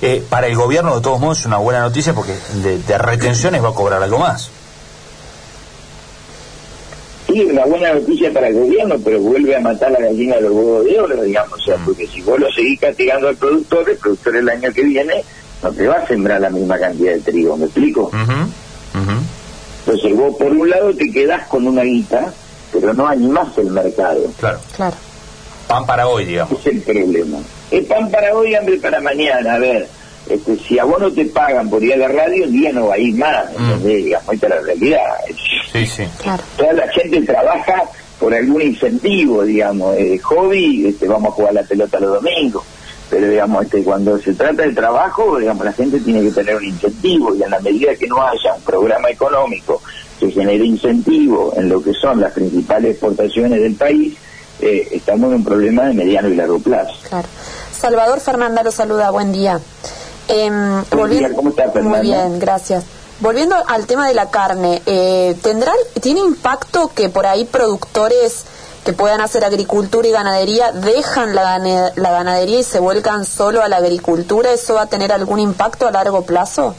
Eh, 0.00 0.22
para 0.28 0.46
el 0.46 0.54
gobierno, 0.54 0.94
de 0.94 1.00
todos 1.00 1.18
modos, 1.18 1.40
es 1.40 1.46
una 1.46 1.56
buena 1.56 1.80
noticia 1.80 2.14
porque 2.14 2.34
de, 2.62 2.98
retenciones 2.98 3.62
va 3.62 3.70
a 3.70 3.74
cobrar 3.74 4.02
algo 4.02 4.18
más. 4.18 4.50
Sí, 7.26 7.44
una 7.44 7.64
buena 7.64 7.94
noticia 7.94 8.32
para 8.32 8.48
el 8.48 8.54
gobierno, 8.54 8.96
pero 9.02 9.20
vuelve 9.20 9.56
a 9.56 9.60
matar 9.60 9.90
la 9.90 10.00
gallina 10.00 10.36
de 10.36 10.42
los 10.42 10.52
huevos 10.52 10.84
de 10.84 11.00
oro, 11.00 11.22
digamos. 11.22 11.58
O 11.58 11.64
sea, 11.64 11.76
mm. 11.78 11.84
porque 11.84 12.06
si 12.06 12.20
vos 12.20 12.38
lo 12.38 12.52
seguís 12.52 12.78
castigando 12.78 13.28
al 13.28 13.36
productor, 13.36 13.88
el 13.88 13.96
productor 13.96 14.36
el 14.36 14.48
año 14.48 14.72
que 14.72 14.82
viene 14.82 15.24
no 15.62 15.72
te 15.72 15.86
va 15.86 15.96
a 15.96 16.06
sembrar 16.06 16.40
la 16.40 16.50
misma 16.50 16.78
cantidad 16.78 17.14
de 17.14 17.20
trigo, 17.20 17.56
¿me 17.56 17.64
explico? 17.64 18.10
Entonces 19.84 20.16
vos 20.16 20.36
por 20.36 20.48
un 20.48 20.70
lado 20.70 20.94
te 20.94 21.10
quedás 21.10 21.46
con 21.48 21.66
una 21.66 21.82
guita, 21.82 22.32
pero 22.72 22.94
no 22.94 23.06
animás 23.06 23.56
el 23.58 23.70
mercado. 23.70 24.30
Claro. 24.38 24.60
claro. 24.76 24.96
Pan 25.66 25.86
para 25.86 26.06
hoy, 26.06 26.24
digamos. 26.24 26.58
Es 26.60 26.66
el 26.66 26.80
problema. 26.82 27.38
Es 27.70 27.84
pan 27.86 28.10
para 28.10 28.34
hoy, 28.34 28.54
hambre 28.54 28.76
para 28.78 29.00
mañana. 29.00 29.54
A 29.54 29.58
ver, 29.58 29.88
este, 30.28 30.56
si 30.58 30.78
a 30.78 30.84
vos 30.84 31.00
no 31.00 31.10
te 31.10 31.24
pagan 31.26 31.68
por 31.68 31.82
ir 31.82 31.94
a 31.94 31.96
la 31.96 32.08
radio, 32.08 32.44
un 32.44 32.52
día 32.52 32.72
no 32.72 32.88
va 32.88 32.94
a 32.94 32.98
ir 32.98 33.14
más. 33.16 33.46
Mm. 33.58 33.84
Digamos, 33.84 34.34
esta 34.34 34.46
es 34.46 34.54
la 34.54 34.60
realidad. 34.60 35.00
Sí, 35.72 35.86
sí. 35.86 36.04
Toda 36.56 36.72
la 36.74 36.88
gente 36.88 37.22
trabaja 37.22 37.84
por 38.20 38.34
algún 38.34 38.62
incentivo, 38.62 39.42
digamos. 39.42 39.96
Eh, 39.96 40.18
hobby, 40.18 40.86
este, 40.86 41.08
vamos 41.08 41.32
a 41.32 41.34
jugar 41.34 41.54
la 41.54 41.62
pelota 41.62 41.98
los 41.98 42.22
domingos 42.22 42.64
pero 43.12 43.28
digamos 43.28 43.64
este 43.64 43.84
cuando 43.84 44.18
se 44.18 44.32
trata 44.32 44.62
de 44.62 44.72
trabajo 44.72 45.36
digamos 45.36 45.66
la 45.66 45.72
gente 45.74 46.00
tiene 46.00 46.22
que 46.22 46.30
tener 46.30 46.56
un 46.56 46.64
incentivo 46.64 47.34
y 47.34 47.42
en 47.42 47.50
la 47.50 47.60
medida 47.60 47.94
que 47.94 48.06
no 48.06 48.26
haya 48.26 48.54
un 48.56 48.62
programa 48.62 49.10
económico 49.10 49.82
que 50.18 50.30
genere 50.30 50.64
incentivo 50.64 51.52
en 51.54 51.68
lo 51.68 51.82
que 51.82 51.92
son 51.92 52.22
las 52.22 52.32
principales 52.32 52.92
exportaciones 52.92 53.60
del 53.60 53.74
país 53.74 54.16
eh, 54.62 54.88
estamos 54.92 55.28
en 55.28 55.36
un 55.36 55.44
problema 55.44 55.84
de 55.84 55.92
mediano 55.92 56.28
y 56.28 56.36
largo 56.36 56.58
plazo. 56.58 56.94
Claro. 57.08 57.28
Salvador 57.70 58.20
Fernanda 58.20 58.62
lo 58.62 58.70
saluda 58.70 59.10
buen 59.10 59.32
día. 59.32 59.60
Eh, 60.28 60.50
buen 60.96 61.10
día, 61.10 61.34
¿cómo 61.34 61.50
está 61.50 61.70
Fernanda? 61.70 61.98
muy 61.98 62.06
bien 62.06 62.38
gracias. 62.38 62.84
Volviendo 63.20 63.56
al 63.66 63.86
tema 63.86 64.08
de 64.08 64.14
la 64.14 64.30
carne, 64.30 64.80
eh, 64.86 65.36
¿tendrá, 65.42 65.72
¿tiene 66.00 66.20
impacto 66.20 66.90
que 66.94 67.10
por 67.10 67.26
ahí 67.26 67.44
productores 67.44 68.46
que 68.84 68.92
puedan 68.92 69.20
hacer 69.20 69.44
agricultura 69.44 70.08
y 70.08 70.10
ganadería 70.10 70.72
dejan 70.72 71.34
la, 71.34 71.58
la 71.94 72.10
ganadería 72.10 72.60
y 72.60 72.62
se 72.64 72.80
vuelcan 72.80 73.24
solo 73.24 73.62
a 73.62 73.68
la 73.68 73.76
agricultura, 73.76 74.52
¿eso 74.52 74.74
va 74.74 74.82
a 74.82 74.86
tener 74.86 75.12
algún 75.12 75.38
impacto 75.38 75.86
a 75.86 75.92
largo 75.92 76.24
plazo? 76.24 76.74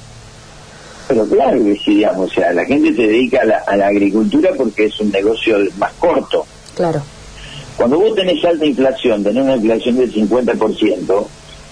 Pero 1.07 1.25
claro 1.25 1.63
que 1.63 1.75
sí, 1.77 1.95
digamos, 1.95 2.31
o 2.31 2.33
sea, 2.33 2.51
la 2.53 2.65
gente 2.65 2.93
se 2.95 3.03
dedica 3.03 3.41
a 3.41 3.45
la, 3.45 3.57
a 3.65 3.75
la 3.77 3.87
agricultura 3.87 4.51
porque 4.57 4.85
es 4.85 4.99
un 4.99 5.11
negocio 5.11 5.57
más 5.77 5.93
corto. 5.93 6.45
Claro. 6.75 7.01
Cuando 7.77 7.99
vos 7.99 8.15
tenés 8.15 8.43
alta 8.45 8.65
inflación, 8.65 9.23
tenés 9.23 9.43
una 9.43 9.55
inflación 9.55 9.97
del 9.97 10.13
50%, 10.13 11.25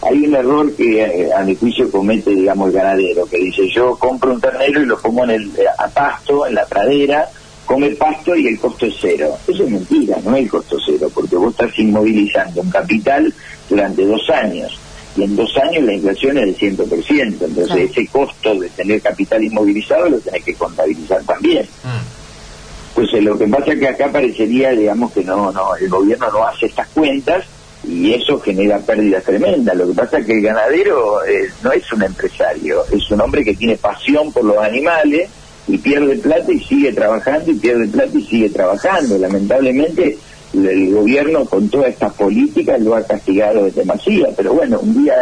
hay 0.04 0.26
un 0.26 0.36
error 0.36 0.76
que 0.76 1.04
eh, 1.04 1.30
a 1.34 1.44
mi 1.44 1.56
juicio 1.56 1.92
comete, 1.92 2.32
digamos, 2.32 2.70
el 2.70 2.74
ganadero, 2.74 3.26
que 3.26 3.38
dice 3.38 3.70
yo 3.70 3.98
compro 3.98 4.34
un 4.34 4.42
ternero 4.42 4.82
y 4.82 4.86
lo 4.86 5.00
pongo 5.00 5.24
en 5.26 5.32
el, 5.32 5.52
a 5.78 5.88
pasto, 5.90 6.48
en 6.48 6.56
la 6.56 6.66
pradera, 6.66 7.30
come 7.72 7.92
pasto 7.92 8.36
y 8.36 8.48
el 8.48 8.60
costo 8.60 8.86
es 8.86 8.96
cero. 9.00 9.38
Eso 9.48 9.64
es 9.64 9.70
mentira, 9.70 10.18
no 10.26 10.36
es 10.36 10.44
el 10.44 10.50
costo 10.50 10.78
cero, 10.86 11.10
porque 11.14 11.38
vos 11.38 11.52
estás 11.52 11.80
inmovilizando 11.80 12.62
un 12.62 12.70
capital 12.70 13.34
durante 13.70 14.06
dos 14.06 14.30
años. 14.30 14.78
Y 15.16 15.24
en 15.24 15.36
dos 15.38 15.56
años 15.58 15.84
la 15.86 15.94
inflación 15.94 16.38
es 16.38 16.60
del 16.60 16.78
100%. 16.78 17.38
Entonces 17.42 17.90
ese 17.92 18.08
costo 18.08 18.56
de 18.56 18.70
tener 18.70 19.02
capital 19.02 19.42
inmovilizado 19.44 20.10
lo 20.10 20.20
tenés 20.20 20.44
que 20.44 20.54
contabilizar 20.56 21.24
también. 21.24 21.66
Mm. 21.84 22.90
Entonces 22.90 23.24
lo 23.24 23.38
que 23.38 23.48
pasa 23.48 23.72
es 23.72 23.80
que 23.80 23.88
acá 23.88 24.12
parecería, 24.12 24.72
digamos, 24.72 25.14
que 25.14 25.24
no, 25.24 25.52
no, 25.54 25.76
el 25.78 25.88
gobierno 25.88 26.30
no 26.30 26.46
hace 26.46 26.66
estas 26.66 26.90
cuentas 26.90 27.46
y 27.88 28.14
eso 28.14 28.38
genera 28.42 28.80
pérdidas 28.80 29.24
tremendas. 29.24 29.78
Lo 29.78 29.88
que 29.88 29.94
pasa 29.94 30.20
es 30.20 30.26
que 30.26 30.34
el 30.34 30.42
ganadero 30.42 31.24
eh, 31.24 31.50
no 31.64 31.72
es 31.72 31.90
un 31.94 32.04
empresario, 32.04 32.84
es 32.92 33.10
un 33.12 33.22
hombre 33.22 33.46
que 33.46 33.56
tiene 33.56 33.78
pasión 33.78 34.34
por 34.34 34.44
los 34.44 34.58
animales 34.58 35.30
y 35.68 35.78
pierde 35.78 36.18
plata 36.18 36.52
y 36.52 36.60
sigue 36.60 36.94
trabajando 36.94 37.52
y 37.52 37.56
pierde 37.56 37.88
plata 37.88 38.18
y 38.18 38.24
sigue 38.24 38.50
trabajando. 38.50 39.18
Lamentablemente 39.18 40.18
el 40.54 40.94
gobierno 40.94 41.46
con 41.46 41.70
todas 41.70 41.90
estas 41.90 42.14
políticas 42.14 42.82
lo 42.82 42.96
ha 42.96 43.04
castigado 43.04 43.66
de 43.66 43.72
demasía, 43.72 44.28
pero 44.36 44.54
bueno, 44.54 44.80
un 44.82 45.04
día 45.04 45.16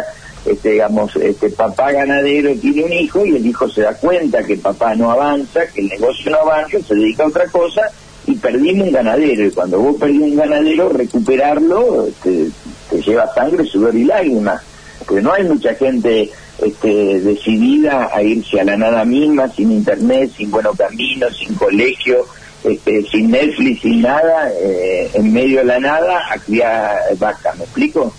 este, 0.45 0.71
digamos, 0.71 1.15
este 1.17 1.49
papá 1.49 1.91
ganadero 1.91 2.53
tiene 2.55 2.83
un 2.83 2.93
hijo 2.93 3.25
y 3.25 3.35
el 3.35 3.45
hijo 3.45 3.69
se 3.69 3.81
da 3.81 3.93
cuenta 3.93 4.43
que 4.43 4.57
papá 4.57 4.95
no 4.95 5.11
avanza, 5.11 5.67
que 5.67 5.81
el 5.81 5.89
negocio 5.89 6.31
no 6.31 6.37
avanza, 6.37 6.79
se 6.79 6.95
dedica 6.95 7.23
a 7.23 7.27
otra 7.27 7.45
cosa 7.47 7.81
y 8.25 8.35
perdimos 8.35 8.87
un 8.87 8.93
ganadero. 8.93 9.45
Y 9.45 9.51
cuando 9.51 9.79
vos 9.79 9.97
perdís 9.99 10.21
un 10.21 10.35
ganadero, 10.35 10.89
recuperarlo 10.89 12.07
te, 12.23 12.43
este, 12.43 12.51
te 12.89 13.01
lleva 13.01 13.33
sangre, 13.33 13.65
sudor 13.65 13.95
y 13.95 14.05
lágrimas. 14.05 14.61
Porque 15.05 15.21
no 15.21 15.33
hay 15.33 15.43
mucha 15.43 15.73
gente 15.75 16.31
este, 16.61 17.19
decidida 17.21 18.09
a 18.13 18.21
irse 18.21 18.59
a 18.59 18.63
la 18.63 18.77
nada 18.77 19.05
misma, 19.05 19.47
sin 19.49 19.71
internet, 19.71 20.31
sin 20.35 20.51
buenos 20.51 20.77
caminos, 20.77 21.37
sin 21.37 21.55
colegio, 21.55 22.25
este, 22.63 23.03
sin 23.09 23.31
Netflix, 23.31 23.81
sin 23.81 24.01
nada, 24.01 24.51
eh, 24.59 25.09
en 25.13 25.31
medio 25.31 25.59
de 25.59 25.65
la 25.65 25.79
nada, 25.79 26.21
a 26.29 26.37
criar 26.37 26.99
vaca, 27.17 27.53
¿me 27.57 27.63
explico? 27.63 28.13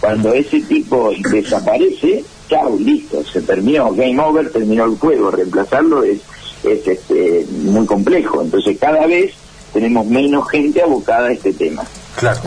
Cuando 0.00 0.32
ese 0.32 0.60
tipo 0.62 1.12
desaparece, 1.30 2.24
chao, 2.48 2.76
listo, 2.78 3.22
se 3.24 3.42
terminó, 3.42 3.92
game 3.92 4.18
over, 4.20 4.50
terminó 4.50 4.84
el 4.84 4.96
juego, 4.96 5.30
reemplazarlo 5.30 6.02
es, 6.02 6.18
es 6.64 6.86
este, 6.86 7.46
muy 7.50 7.86
complejo, 7.86 8.42
entonces 8.42 8.76
cada 8.80 9.06
vez 9.06 9.32
tenemos 9.72 10.06
menos 10.06 10.48
gente 10.48 10.82
abocada 10.82 11.28
a 11.28 11.32
este 11.32 11.52
tema. 11.52 11.84
Claro. 12.16 12.40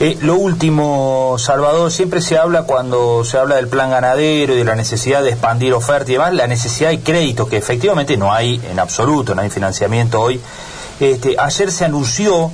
Eh, 0.00 0.18
lo 0.20 0.36
último, 0.36 1.36
Salvador, 1.38 1.90
siempre 1.90 2.20
se 2.20 2.36
habla 2.36 2.64
cuando 2.64 3.24
se 3.24 3.38
habla 3.38 3.56
del 3.56 3.68
plan 3.68 3.90
ganadero 3.90 4.54
y 4.54 4.58
de 4.58 4.64
la 4.64 4.74
necesidad 4.74 5.22
de 5.22 5.30
expandir 5.30 5.72
oferta 5.74 6.10
y 6.10 6.14
demás, 6.14 6.34
la 6.34 6.46
necesidad 6.46 6.90
de 6.90 7.00
crédito, 7.00 7.48
que 7.48 7.56
efectivamente 7.56 8.16
no 8.16 8.32
hay 8.32 8.60
en 8.70 8.78
absoluto, 8.78 9.34
no 9.34 9.42
hay 9.42 9.50
financiamiento 9.50 10.20
hoy. 10.20 10.40
Este, 10.98 11.36
ayer 11.38 11.70
se 11.70 11.84
anunció 11.84 12.50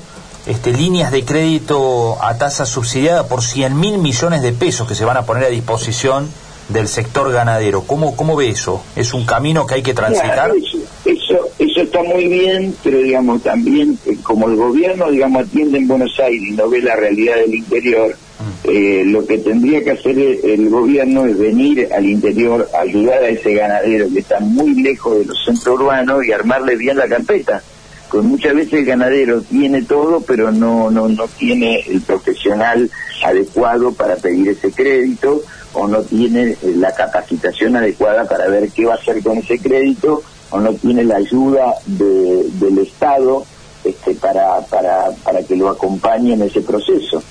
este, 0.46 0.72
líneas 0.72 1.10
de 1.12 1.24
crédito 1.24 2.18
a 2.22 2.36
tasa 2.36 2.66
subsidiada 2.66 3.26
por 3.26 3.42
100 3.42 3.78
mil 3.78 3.98
millones 3.98 4.42
de 4.42 4.52
pesos 4.52 4.86
que 4.86 4.94
se 4.94 5.04
van 5.04 5.16
a 5.16 5.22
poner 5.22 5.44
a 5.44 5.48
disposición 5.48 6.28
del 6.68 6.88
sector 6.88 7.32
ganadero. 7.32 7.82
¿Cómo, 7.82 8.16
cómo 8.16 8.36
ve 8.36 8.48
eso? 8.48 8.82
¿Es 8.96 9.14
un 9.14 9.24
camino 9.24 9.66
que 9.66 9.74
hay 9.74 9.82
que 9.82 9.94
transitar? 9.94 10.52
eso, 11.04 11.48
eso 11.58 11.80
está 11.80 12.02
muy 12.02 12.28
bien, 12.28 12.74
pero 12.82 12.98
digamos 12.98 13.42
también 13.42 13.98
eh, 14.06 14.11
como 14.22 14.48
el 14.48 14.56
gobierno 14.56 15.10
digamos 15.10 15.46
atiende 15.46 15.78
en 15.78 15.88
Buenos 15.88 16.18
Aires 16.20 16.42
y 16.48 16.52
no 16.52 16.68
ve 16.68 16.80
la 16.80 16.96
realidad 16.96 17.36
del 17.36 17.54
interior, 17.54 18.10
mm. 18.10 18.68
eh, 18.68 19.02
lo 19.06 19.26
que 19.26 19.38
tendría 19.38 19.82
que 19.82 19.92
hacer 19.92 20.18
el, 20.18 20.68
gobierno 20.68 21.26
es 21.26 21.38
venir 21.38 21.88
al 21.92 22.06
interior, 22.06 22.68
ayudar 22.78 23.22
a 23.22 23.28
ese 23.28 23.54
ganadero 23.54 24.08
que 24.12 24.20
está 24.20 24.40
muy 24.40 24.82
lejos 24.82 25.18
de 25.18 25.24
los 25.26 25.44
centros 25.44 25.80
urbanos 25.80 26.24
y 26.24 26.32
armarle 26.32 26.76
bien 26.76 26.96
la 26.96 27.08
carpeta. 27.08 27.62
Porque 28.10 28.26
muchas 28.26 28.54
veces 28.54 28.74
el 28.74 28.84
ganadero 28.84 29.40
tiene 29.40 29.82
todo, 29.82 30.20
pero 30.20 30.52
no, 30.52 30.90
no, 30.90 31.08
no 31.08 31.28
tiene 31.28 31.80
el 31.80 32.02
profesional 32.02 32.90
adecuado 33.24 33.92
para 33.92 34.16
pedir 34.16 34.50
ese 34.50 34.70
crédito 34.70 35.42
o 35.72 35.88
no 35.88 36.02
tiene 36.02 36.50
eh, 36.50 36.56
la 36.76 36.94
capacitación 36.94 37.76
adecuada 37.76 38.28
para 38.28 38.48
ver 38.48 38.70
qué 38.70 38.84
va 38.84 38.94
a 38.94 38.96
hacer 38.96 39.22
con 39.22 39.38
ese 39.38 39.58
crédito 39.58 40.22
o 40.50 40.60
no 40.60 40.74
tiene 40.74 41.04
la 41.04 41.16
ayuda 41.16 41.74
del 41.86 42.78
Estado 42.78 43.44
este, 43.84 44.14
para, 44.14 44.60
para, 44.66 45.10
para 45.24 45.42
que 45.42 45.56
lo 45.56 45.68
acompañe 45.68 46.34
en 46.34 46.42
ese 46.42 46.60
proceso. 46.60 47.22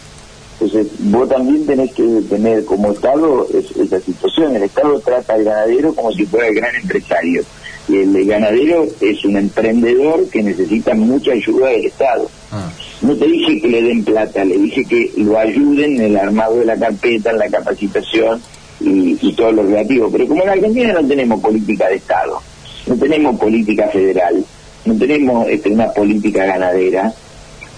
Entonces, 0.61 0.91
vos 0.99 1.27
también 1.27 1.65
tenés 1.65 1.91
que 1.93 2.03
tener 2.29 2.65
como 2.65 2.91
Estado 2.91 3.47
esa 3.51 3.99
situación. 3.99 4.55
El 4.55 4.63
Estado 4.63 4.99
trata 4.99 5.33
al 5.33 5.43
ganadero 5.43 5.95
como 5.95 6.11
si 6.11 6.25
fuera 6.27 6.47
el 6.47 6.55
gran 6.55 6.75
empresario. 6.75 7.43
Y 7.87 7.97
el, 7.97 8.25
ganadero 8.25 8.85
es 9.01 9.25
un 9.25 9.37
emprendedor 9.37 10.29
que 10.29 10.43
necesita 10.43 10.93
mucha 10.93 11.31
ayuda 11.31 11.69
del 11.69 11.85
Estado. 11.85 12.29
Ah. 12.51 12.71
No 13.01 13.15
te 13.15 13.25
dije 13.25 13.59
que 13.59 13.67
le 13.69 13.81
den 13.81 14.03
plata, 14.03 14.45
le 14.45 14.57
dije 14.59 14.85
que 14.85 15.11
lo 15.17 15.39
ayuden 15.39 15.95
en 15.95 16.01
el 16.01 16.17
armado 16.17 16.59
de 16.59 16.65
la 16.65 16.77
carpeta, 16.77 17.31
en 17.31 17.39
la 17.39 17.49
capacitación 17.49 18.39
y, 18.79 19.17
y 19.19 19.33
todo 19.33 19.51
lo 19.51 19.63
relativo. 19.63 20.09
Pero 20.11 20.27
como 20.27 20.43
en 20.43 20.49
Argentina 20.49 20.93
no 20.93 21.07
tenemos 21.07 21.41
política 21.41 21.87
de 21.87 21.95
Estado, 21.95 22.39
no 22.85 22.95
tenemos 22.97 23.39
política 23.39 23.87
federal, 23.87 24.45
no 24.85 24.97
tenemos 24.97 25.47
este, 25.47 25.69
una 25.69 25.91
política 25.91 26.45
ganadera, 26.45 27.13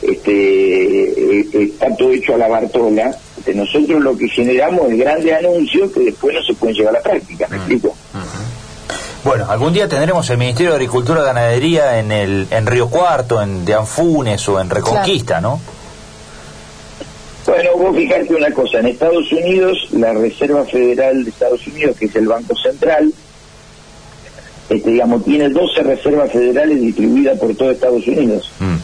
este, 0.02 1.40
eh, 1.42 1.48
está 1.54 1.96
todo 1.96 2.12
hecho 2.12 2.36
a 2.36 2.38
la 2.38 2.48
Bartola. 2.48 3.16
Este, 3.38 3.54
nosotros 3.54 4.02
lo 4.02 4.18
que 4.18 4.28
generamos 4.30 4.92
es 4.92 4.98
grandes 4.98 5.34
anuncios 5.34 5.92
que 5.92 6.02
después 6.02 6.36
no 6.36 6.44
se 6.44 6.54
pueden 6.54 6.76
llevar 6.76 6.96
a 6.96 6.98
la 7.00 7.04
práctica, 7.04 7.48
¿me 7.50 7.58
explico? 7.58 7.96
Bueno, 9.24 9.50
algún 9.50 9.72
día 9.72 9.88
tendremos 9.88 10.30
el 10.30 10.38
Ministerio 10.38 10.72
de 10.72 10.76
Agricultura 10.76 11.22
y 11.22 11.24
Ganadería 11.24 12.00
en, 12.00 12.12
el, 12.12 12.48
en 12.52 12.68
Río 12.68 12.90
Cuarto, 12.90 13.42
en 13.42 13.64
de 13.64 13.74
Anfunes 13.74 14.48
o 14.50 14.60
en 14.60 14.70
Reconquista, 14.70 15.40
¿no? 15.40 15.62
Bueno, 17.46 17.72
vos 17.78 17.96
fijarte 17.96 18.36
una 18.36 18.52
cosa, 18.52 18.80
en 18.80 18.88
Estados 18.88 19.32
Unidos, 19.32 19.90
la 19.92 20.14
Reserva 20.14 20.66
Federal 20.66 21.24
de 21.24 21.30
Estados 21.30 21.66
Unidos, 21.68 21.98
que 21.98 22.06
es 22.06 22.16
el 22.16 22.28
Banco 22.28 22.56
Central, 22.56 23.14
este, 24.70 24.92
digamos, 24.92 25.24
tiene 25.26 25.50
12 25.50 25.84
reservas 25.84 26.32
federales 26.32 26.80
distribuidas 26.82 27.38
por 27.40 27.54
todo 27.56 27.72
Estados 27.72 28.08
Unidos. 28.08 28.52
Mm 28.60 28.76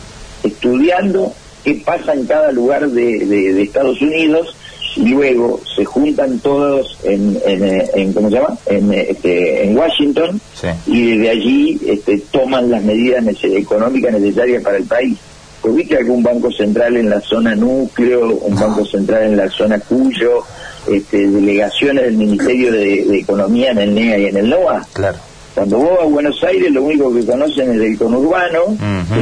estudiando 0.44 1.34
qué 1.64 1.82
pasa 1.86 2.14
en 2.14 2.26
cada 2.26 2.52
lugar 2.52 2.90
de, 2.90 3.62
Estados 3.62 4.02
Unidos 4.02 4.56
y 4.96 5.10
luego 5.10 5.62
se 5.76 5.86
juntan 5.86 6.40
todos 6.40 6.98
en, 7.04 7.38
en, 7.46 8.14
¿cómo 8.14 8.30
se 8.30 8.36
llama? 8.36 8.58
En, 8.66 8.92
este, 8.94 9.64
en 9.64 9.78
Washington 9.78 10.42
y 10.88 11.12
desde 11.12 11.30
allí 11.30 11.80
este, 11.86 12.18
toman 12.32 12.72
las 12.72 12.84
medidas 12.84 13.24
económicas 13.44 14.14
necesarias 14.14 14.64
para 14.64 14.78
el 14.78 14.86
país. 14.86 15.18
Pues 15.62 15.76
viste 15.76 15.98
algún 15.98 16.24
banco 16.24 16.50
central 16.52 16.96
en 16.96 17.10
la 17.10 17.20
zona 17.20 17.54
núcleo, 17.54 18.34
un 18.34 18.56
banco 18.56 18.86
central 18.86 19.24
en 19.24 19.38
la 19.38 19.50
zona 19.50 19.78
Cuyo, 19.80 20.44
este, 20.90 21.28
delegaciones 21.28 22.06
del 22.06 22.16
Ministerio 22.16 22.72
de, 22.72 23.20
Economía 23.20 23.72
en 23.72 23.80
el 23.80 23.94
NEA 23.94 24.18
y 24.20 24.26
en 24.28 24.38
el 24.38 24.50
NOA. 24.50 24.88
Claro. 24.94 25.18
Cuando 25.54 25.80
vos 25.80 26.00
a 26.02 26.06
Buenos 26.06 26.44
Aires 26.44 26.72
lo 26.72 26.84
único 26.84 27.14
que 27.14 27.26
conocen 27.26 27.72
es 27.72 27.82
el 27.82 27.98
conurbano, 27.98 28.78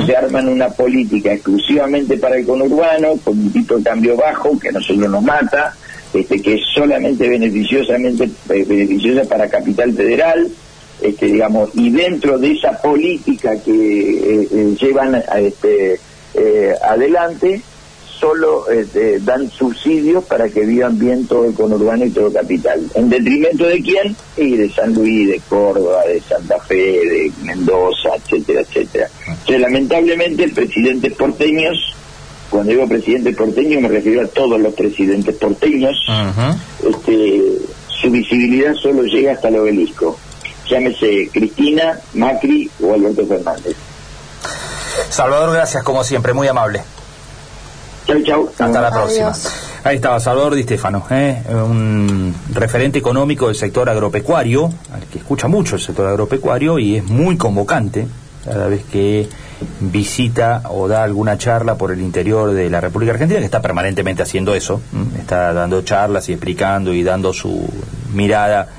se 0.05 0.15
arman 0.15 0.49
una 0.49 0.69
política 0.69 1.33
exclusivamente 1.33 2.17
para 2.17 2.37
el 2.37 2.45
conurbano, 2.45 3.17
con 3.23 3.39
un 3.39 3.51
tipo 3.51 3.77
de 3.77 3.83
cambio 3.83 4.15
bajo 4.15 4.59
que 4.59 4.69
a 4.69 4.73
nosotros 4.73 5.09
nos 5.09 5.23
mata, 5.23 5.73
este, 6.13 6.41
que 6.41 6.55
es 6.55 6.61
solamente 6.73 7.27
beneficiosamente 7.27 8.29
eh, 8.49 8.63
beneficiosa 8.67 9.27
para 9.27 9.49
Capital 9.49 9.93
Federal, 9.93 10.47
este, 11.01 11.25
digamos, 11.27 11.69
y 11.73 11.89
dentro 11.89 12.37
de 12.37 12.53
esa 12.53 12.81
política 12.81 13.55
que 13.61 13.71
eh, 13.71 14.47
eh, 14.51 14.75
llevan 14.79 15.15
a, 15.15 15.39
este, 15.39 15.99
adelante, 16.81 17.61
solo 18.19 18.69
este, 18.69 19.19
dan 19.19 19.49
subsidios 19.49 20.23
para 20.25 20.49
que 20.49 20.61
vivan 20.61 20.97
bien 20.97 21.27
todo 21.27 21.45
el 21.45 21.53
conurbano 21.53 22.05
y 22.05 22.09
todo 22.09 22.31
capital. 22.31 22.81
¿En 22.95 23.09
detrimento 23.09 23.65
de 23.65 23.81
quién? 23.81 24.15
Y 24.35 24.57
de 24.57 24.69
San 24.69 24.93
Luis, 24.93 25.29
de 25.29 25.41
Córdoba, 25.47 26.03
de 26.05 26.21
Santa 26.21 26.59
Fe, 26.59 26.75
de 26.75 27.31
Mendoza, 27.43 28.09
etcétera, 28.15 28.61
etcétera. 28.61 29.09
Entonces, 29.27 29.59
lamentablemente, 29.59 30.49
presidentes 30.49 31.13
porteños, 31.13 31.95
cuando 32.49 32.71
digo 32.71 32.87
presidentes 32.87 33.35
porteños 33.35 33.81
me 33.81 33.89
refiero 33.89 34.23
a 34.23 34.27
todos 34.27 34.59
los 34.59 34.73
presidentes 34.73 35.35
porteños, 35.35 35.95
este, 36.83 37.41
su 37.87 38.09
visibilidad 38.09 38.73
solo 38.75 39.03
llega 39.03 39.33
hasta 39.33 39.49
el 39.49 39.57
obelisco. 39.57 40.17
Llámese 40.69 41.29
Cristina, 41.31 41.99
Macri 42.13 42.69
o 42.81 42.93
Alberto 42.93 43.25
Fernández. 43.25 43.75
Salvador, 45.09 45.53
gracias 45.53 45.83
como 45.83 46.03
siempre, 46.03 46.33
muy 46.33 46.47
amable. 46.47 46.81
Chau, 48.07 48.23
chau. 48.23 48.49
Hasta 48.57 48.81
la 48.81 48.89
próxima. 48.89 49.33
Ahí 49.83 49.97
estaba 49.97 50.19
Salvador 50.19 50.55
Di 50.55 50.63
Stefano, 50.63 51.05
¿eh? 51.09 51.43
un 51.49 52.33
referente 52.53 52.99
económico 52.99 53.47
del 53.47 53.55
sector 53.55 53.89
agropecuario, 53.89 54.69
al 54.93 55.03
que 55.11 55.19
escucha 55.19 55.49
mucho 55.49 55.75
el 55.75 55.81
sector 55.81 56.07
agropecuario 56.07 56.79
y 56.79 56.95
es 56.95 57.03
muy 57.03 57.35
convocante 57.35 58.07
cada 58.45 58.67
vez 58.67 58.85
que 58.85 59.27
visita 59.81 60.63
o 60.69 60.87
da 60.87 61.03
alguna 61.03 61.37
charla 61.37 61.75
por 61.75 61.91
el 61.91 61.99
interior 61.99 62.51
de 62.51 62.69
la 62.69 62.79
República 62.79 63.11
Argentina, 63.11 63.39
que 63.39 63.45
está 63.45 63.61
permanentemente 63.61 64.23
haciendo 64.23 64.55
eso, 64.55 64.79
está 65.19 65.51
dando 65.51 65.81
charlas 65.81 66.29
y 66.29 66.33
explicando 66.33 66.93
y 66.93 67.03
dando 67.03 67.33
su 67.33 67.67
mirada 68.13 68.69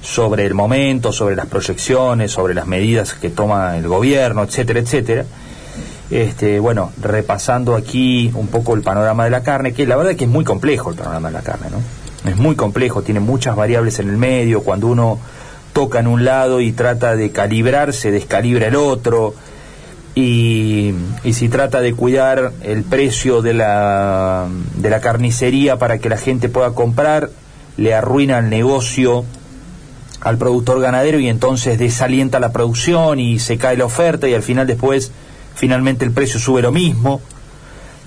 sobre 0.00 0.46
el 0.46 0.54
momento, 0.54 1.12
sobre 1.12 1.34
las 1.34 1.46
proyecciones, 1.46 2.30
sobre 2.30 2.54
las 2.54 2.66
medidas 2.66 3.14
que 3.14 3.30
toma 3.30 3.76
el 3.76 3.88
gobierno, 3.88 4.44
etcétera, 4.44 4.78
etcétera. 4.78 5.24
Este, 6.10 6.58
bueno, 6.58 6.92
repasando 7.00 7.76
aquí 7.76 8.32
un 8.34 8.48
poco 8.48 8.74
el 8.74 8.82
panorama 8.82 9.24
de 9.24 9.30
la 9.30 9.42
carne, 9.42 9.72
que 9.72 9.86
la 9.86 9.96
verdad 9.96 10.12
es 10.12 10.18
que 10.18 10.24
es 10.24 10.30
muy 10.30 10.44
complejo 10.44 10.90
el 10.90 10.96
panorama 10.96 11.28
de 11.28 11.34
la 11.34 11.42
carne, 11.42 11.68
¿no? 11.70 12.28
Es 12.28 12.36
muy 12.36 12.56
complejo, 12.56 13.02
tiene 13.02 13.20
muchas 13.20 13.54
variables 13.54 13.98
en 14.00 14.08
el 14.08 14.16
medio, 14.16 14.62
cuando 14.62 14.88
uno 14.88 15.18
toca 15.72 16.00
en 16.00 16.08
un 16.08 16.24
lado 16.24 16.60
y 16.60 16.72
trata 16.72 17.14
de 17.14 17.30
calibrarse, 17.30 18.10
descalibra 18.10 18.66
el 18.66 18.76
otro, 18.76 19.34
y, 20.16 20.92
y, 21.22 21.32
si 21.34 21.48
trata 21.48 21.80
de 21.80 21.94
cuidar 21.94 22.52
el 22.62 22.82
precio 22.82 23.42
de 23.42 23.54
la, 23.54 24.48
de 24.74 24.90
la 24.90 25.00
carnicería 25.00 25.78
para 25.78 25.98
que 25.98 26.08
la 26.08 26.16
gente 26.16 26.48
pueda 26.48 26.72
comprar, 26.72 27.30
le 27.76 27.94
arruina 27.94 28.40
el 28.40 28.50
negocio 28.50 29.24
al 30.20 30.36
productor 30.36 30.80
ganadero 30.80 31.20
y 31.20 31.28
entonces 31.28 31.78
desalienta 31.78 32.40
la 32.40 32.52
producción 32.52 33.20
y 33.20 33.38
se 33.38 33.56
cae 33.56 33.76
la 33.76 33.84
oferta 33.84 34.28
y 34.28 34.34
al 34.34 34.42
final 34.42 34.66
después 34.66 35.12
finalmente 35.54 36.04
el 36.04 36.12
precio 36.12 36.40
sube 36.40 36.62
lo 36.62 36.72
mismo, 36.72 37.20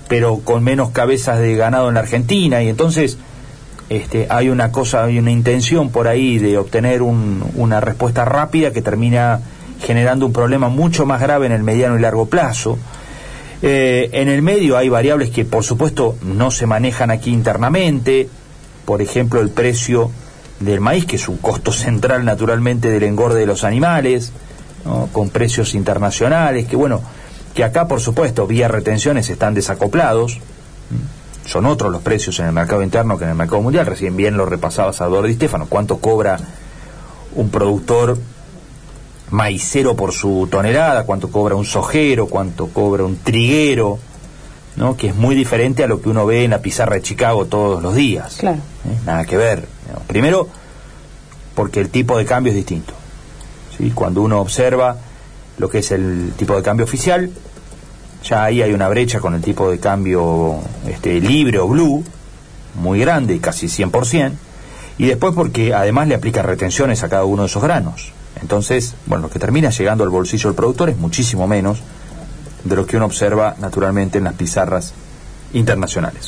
pero 0.08 0.38
con 0.38 0.62
menos 0.62 0.90
cabezas 0.90 1.38
de 1.38 1.56
ganado 1.56 1.88
en 1.88 1.94
la 1.94 2.00
Argentina, 2.00 2.62
y 2.62 2.68
entonces 2.68 3.18
este, 3.88 4.26
hay 4.30 4.48
una 4.48 4.72
cosa, 4.72 5.04
hay 5.04 5.18
una 5.18 5.30
intención 5.30 5.90
por 5.90 6.08
ahí 6.08 6.38
de 6.38 6.58
obtener 6.58 7.02
una 7.02 7.80
respuesta 7.80 8.24
rápida 8.24 8.72
que 8.72 8.82
termina 8.82 9.40
generando 9.80 10.26
un 10.26 10.32
problema 10.32 10.68
mucho 10.68 11.06
más 11.06 11.20
grave 11.20 11.46
en 11.46 11.52
el 11.52 11.62
mediano 11.62 11.98
y 11.98 12.00
largo 12.00 12.26
plazo. 12.26 12.78
Eh, 13.62 14.10
en 14.12 14.28
el 14.28 14.42
medio 14.42 14.76
hay 14.76 14.88
variables 14.88 15.30
que 15.30 15.44
por 15.44 15.64
supuesto 15.64 16.16
no 16.22 16.50
se 16.50 16.66
manejan 16.66 17.10
aquí 17.10 17.30
internamente, 17.30 18.28
por 18.84 19.00
ejemplo 19.00 19.40
el 19.40 19.50
precio 19.50 20.10
del 20.60 20.80
maíz, 20.80 21.06
que 21.06 21.16
es 21.16 21.28
un 21.28 21.38
costo 21.38 21.72
central 21.72 22.24
naturalmente 22.24 22.90
del 22.90 23.02
engorde 23.04 23.40
de 23.40 23.46
los 23.46 23.64
animales, 23.64 24.32
con 25.12 25.30
precios 25.30 25.74
internacionales, 25.74 26.66
que 26.66 26.76
bueno, 26.76 27.00
que 27.54 27.64
acá, 27.64 27.86
por 27.86 28.00
supuesto, 28.00 28.46
vía 28.46 28.68
retenciones 28.68 29.30
están 29.30 29.54
desacoplados. 29.54 30.38
Son 31.46 31.66
otros 31.66 31.92
los 31.92 32.02
precios 32.02 32.38
en 32.40 32.46
el 32.46 32.52
mercado 32.52 32.82
interno 32.82 33.18
que 33.18 33.24
en 33.24 33.30
el 33.30 33.36
mercado 33.36 33.62
mundial. 33.62 33.86
Recién 33.86 34.16
bien 34.16 34.36
lo 34.36 34.46
repasaba 34.46 34.92
Salvador 34.92 35.26
Di 35.26 35.34
Stefano. 35.34 35.66
¿Cuánto 35.68 35.98
cobra 35.98 36.38
un 37.34 37.50
productor 37.50 38.18
maicero 39.30 39.94
por 39.94 40.12
su 40.12 40.48
tonelada? 40.50 41.04
¿Cuánto 41.04 41.30
cobra 41.30 41.54
un 41.54 41.64
sojero? 41.64 42.26
¿Cuánto 42.26 42.68
cobra 42.68 43.04
un 43.04 43.18
triguero? 43.18 43.98
¿no? 44.76 44.96
que 44.96 45.08
es 45.08 45.14
muy 45.14 45.34
diferente 45.34 45.84
a 45.84 45.86
lo 45.86 46.00
que 46.00 46.08
uno 46.08 46.26
ve 46.26 46.44
en 46.44 46.50
la 46.50 46.60
pizarra 46.60 46.96
de 46.96 47.02
Chicago 47.02 47.46
todos 47.46 47.82
los 47.82 47.94
días. 47.94 48.36
Claro. 48.38 48.58
¿Eh? 48.58 48.98
Nada 49.06 49.24
que 49.24 49.36
ver. 49.36 49.66
Primero, 50.06 50.48
porque 51.54 51.80
el 51.80 51.90
tipo 51.90 52.18
de 52.18 52.24
cambio 52.24 52.50
es 52.50 52.56
distinto. 52.56 52.92
¿sí? 53.76 53.92
Cuando 53.92 54.22
uno 54.22 54.40
observa 54.40 54.96
lo 55.58 55.68
que 55.68 55.78
es 55.78 55.90
el 55.92 56.32
tipo 56.36 56.56
de 56.56 56.62
cambio 56.62 56.84
oficial. 56.84 57.30
Ya 58.24 58.44
ahí 58.44 58.62
hay 58.62 58.72
una 58.72 58.88
brecha 58.88 59.20
con 59.20 59.34
el 59.34 59.42
tipo 59.42 59.70
de 59.70 59.78
cambio 59.78 60.58
este, 60.88 61.20
libre 61.20 61.58
o 61.58 61.68
blue, 61.68 62.04
muy 62.74 63.00
grande, 63.00 63.38
casi 63.38 63.66
100%. 63.66 64.32
Y 64.96 65.06
después 65.06 65.34
porque 65.34 65.74
además 65.74 66.08
le 66.08 66.14
aplica 66.14 66.42
retenciones 66.42 67.02
a 67.02 67.08
cada 67.08 67.24
uno 67.24 67.42
de 67.42 67.48
esos 67.48 67.62
granos. 67.62 68.12
Entonces, 68.40 68.94
bueno, 69.06 69.22
lo 69.22 69.30
que 69.30 69.38
termina 69.38 69.70
llegando 69.70 70.04
al 70.04 70.10
bolsillo 70.10 70.50
del 70.50 70.56
productor 70.56 70.90
es 70.90 70.96
muchísimo 70.96 71.46
menos 71.46 71.80
de 72.62 72.76
lo 72.76 72.86
que 72.86 72.96
uno 72.96 73.06
observa 73.06 73.56
naturalmente 73.60 74.18
en 74.18 74.24
las 74.24 74.34
pizarras 74.34 74.94
internacionales. 75.52 76.22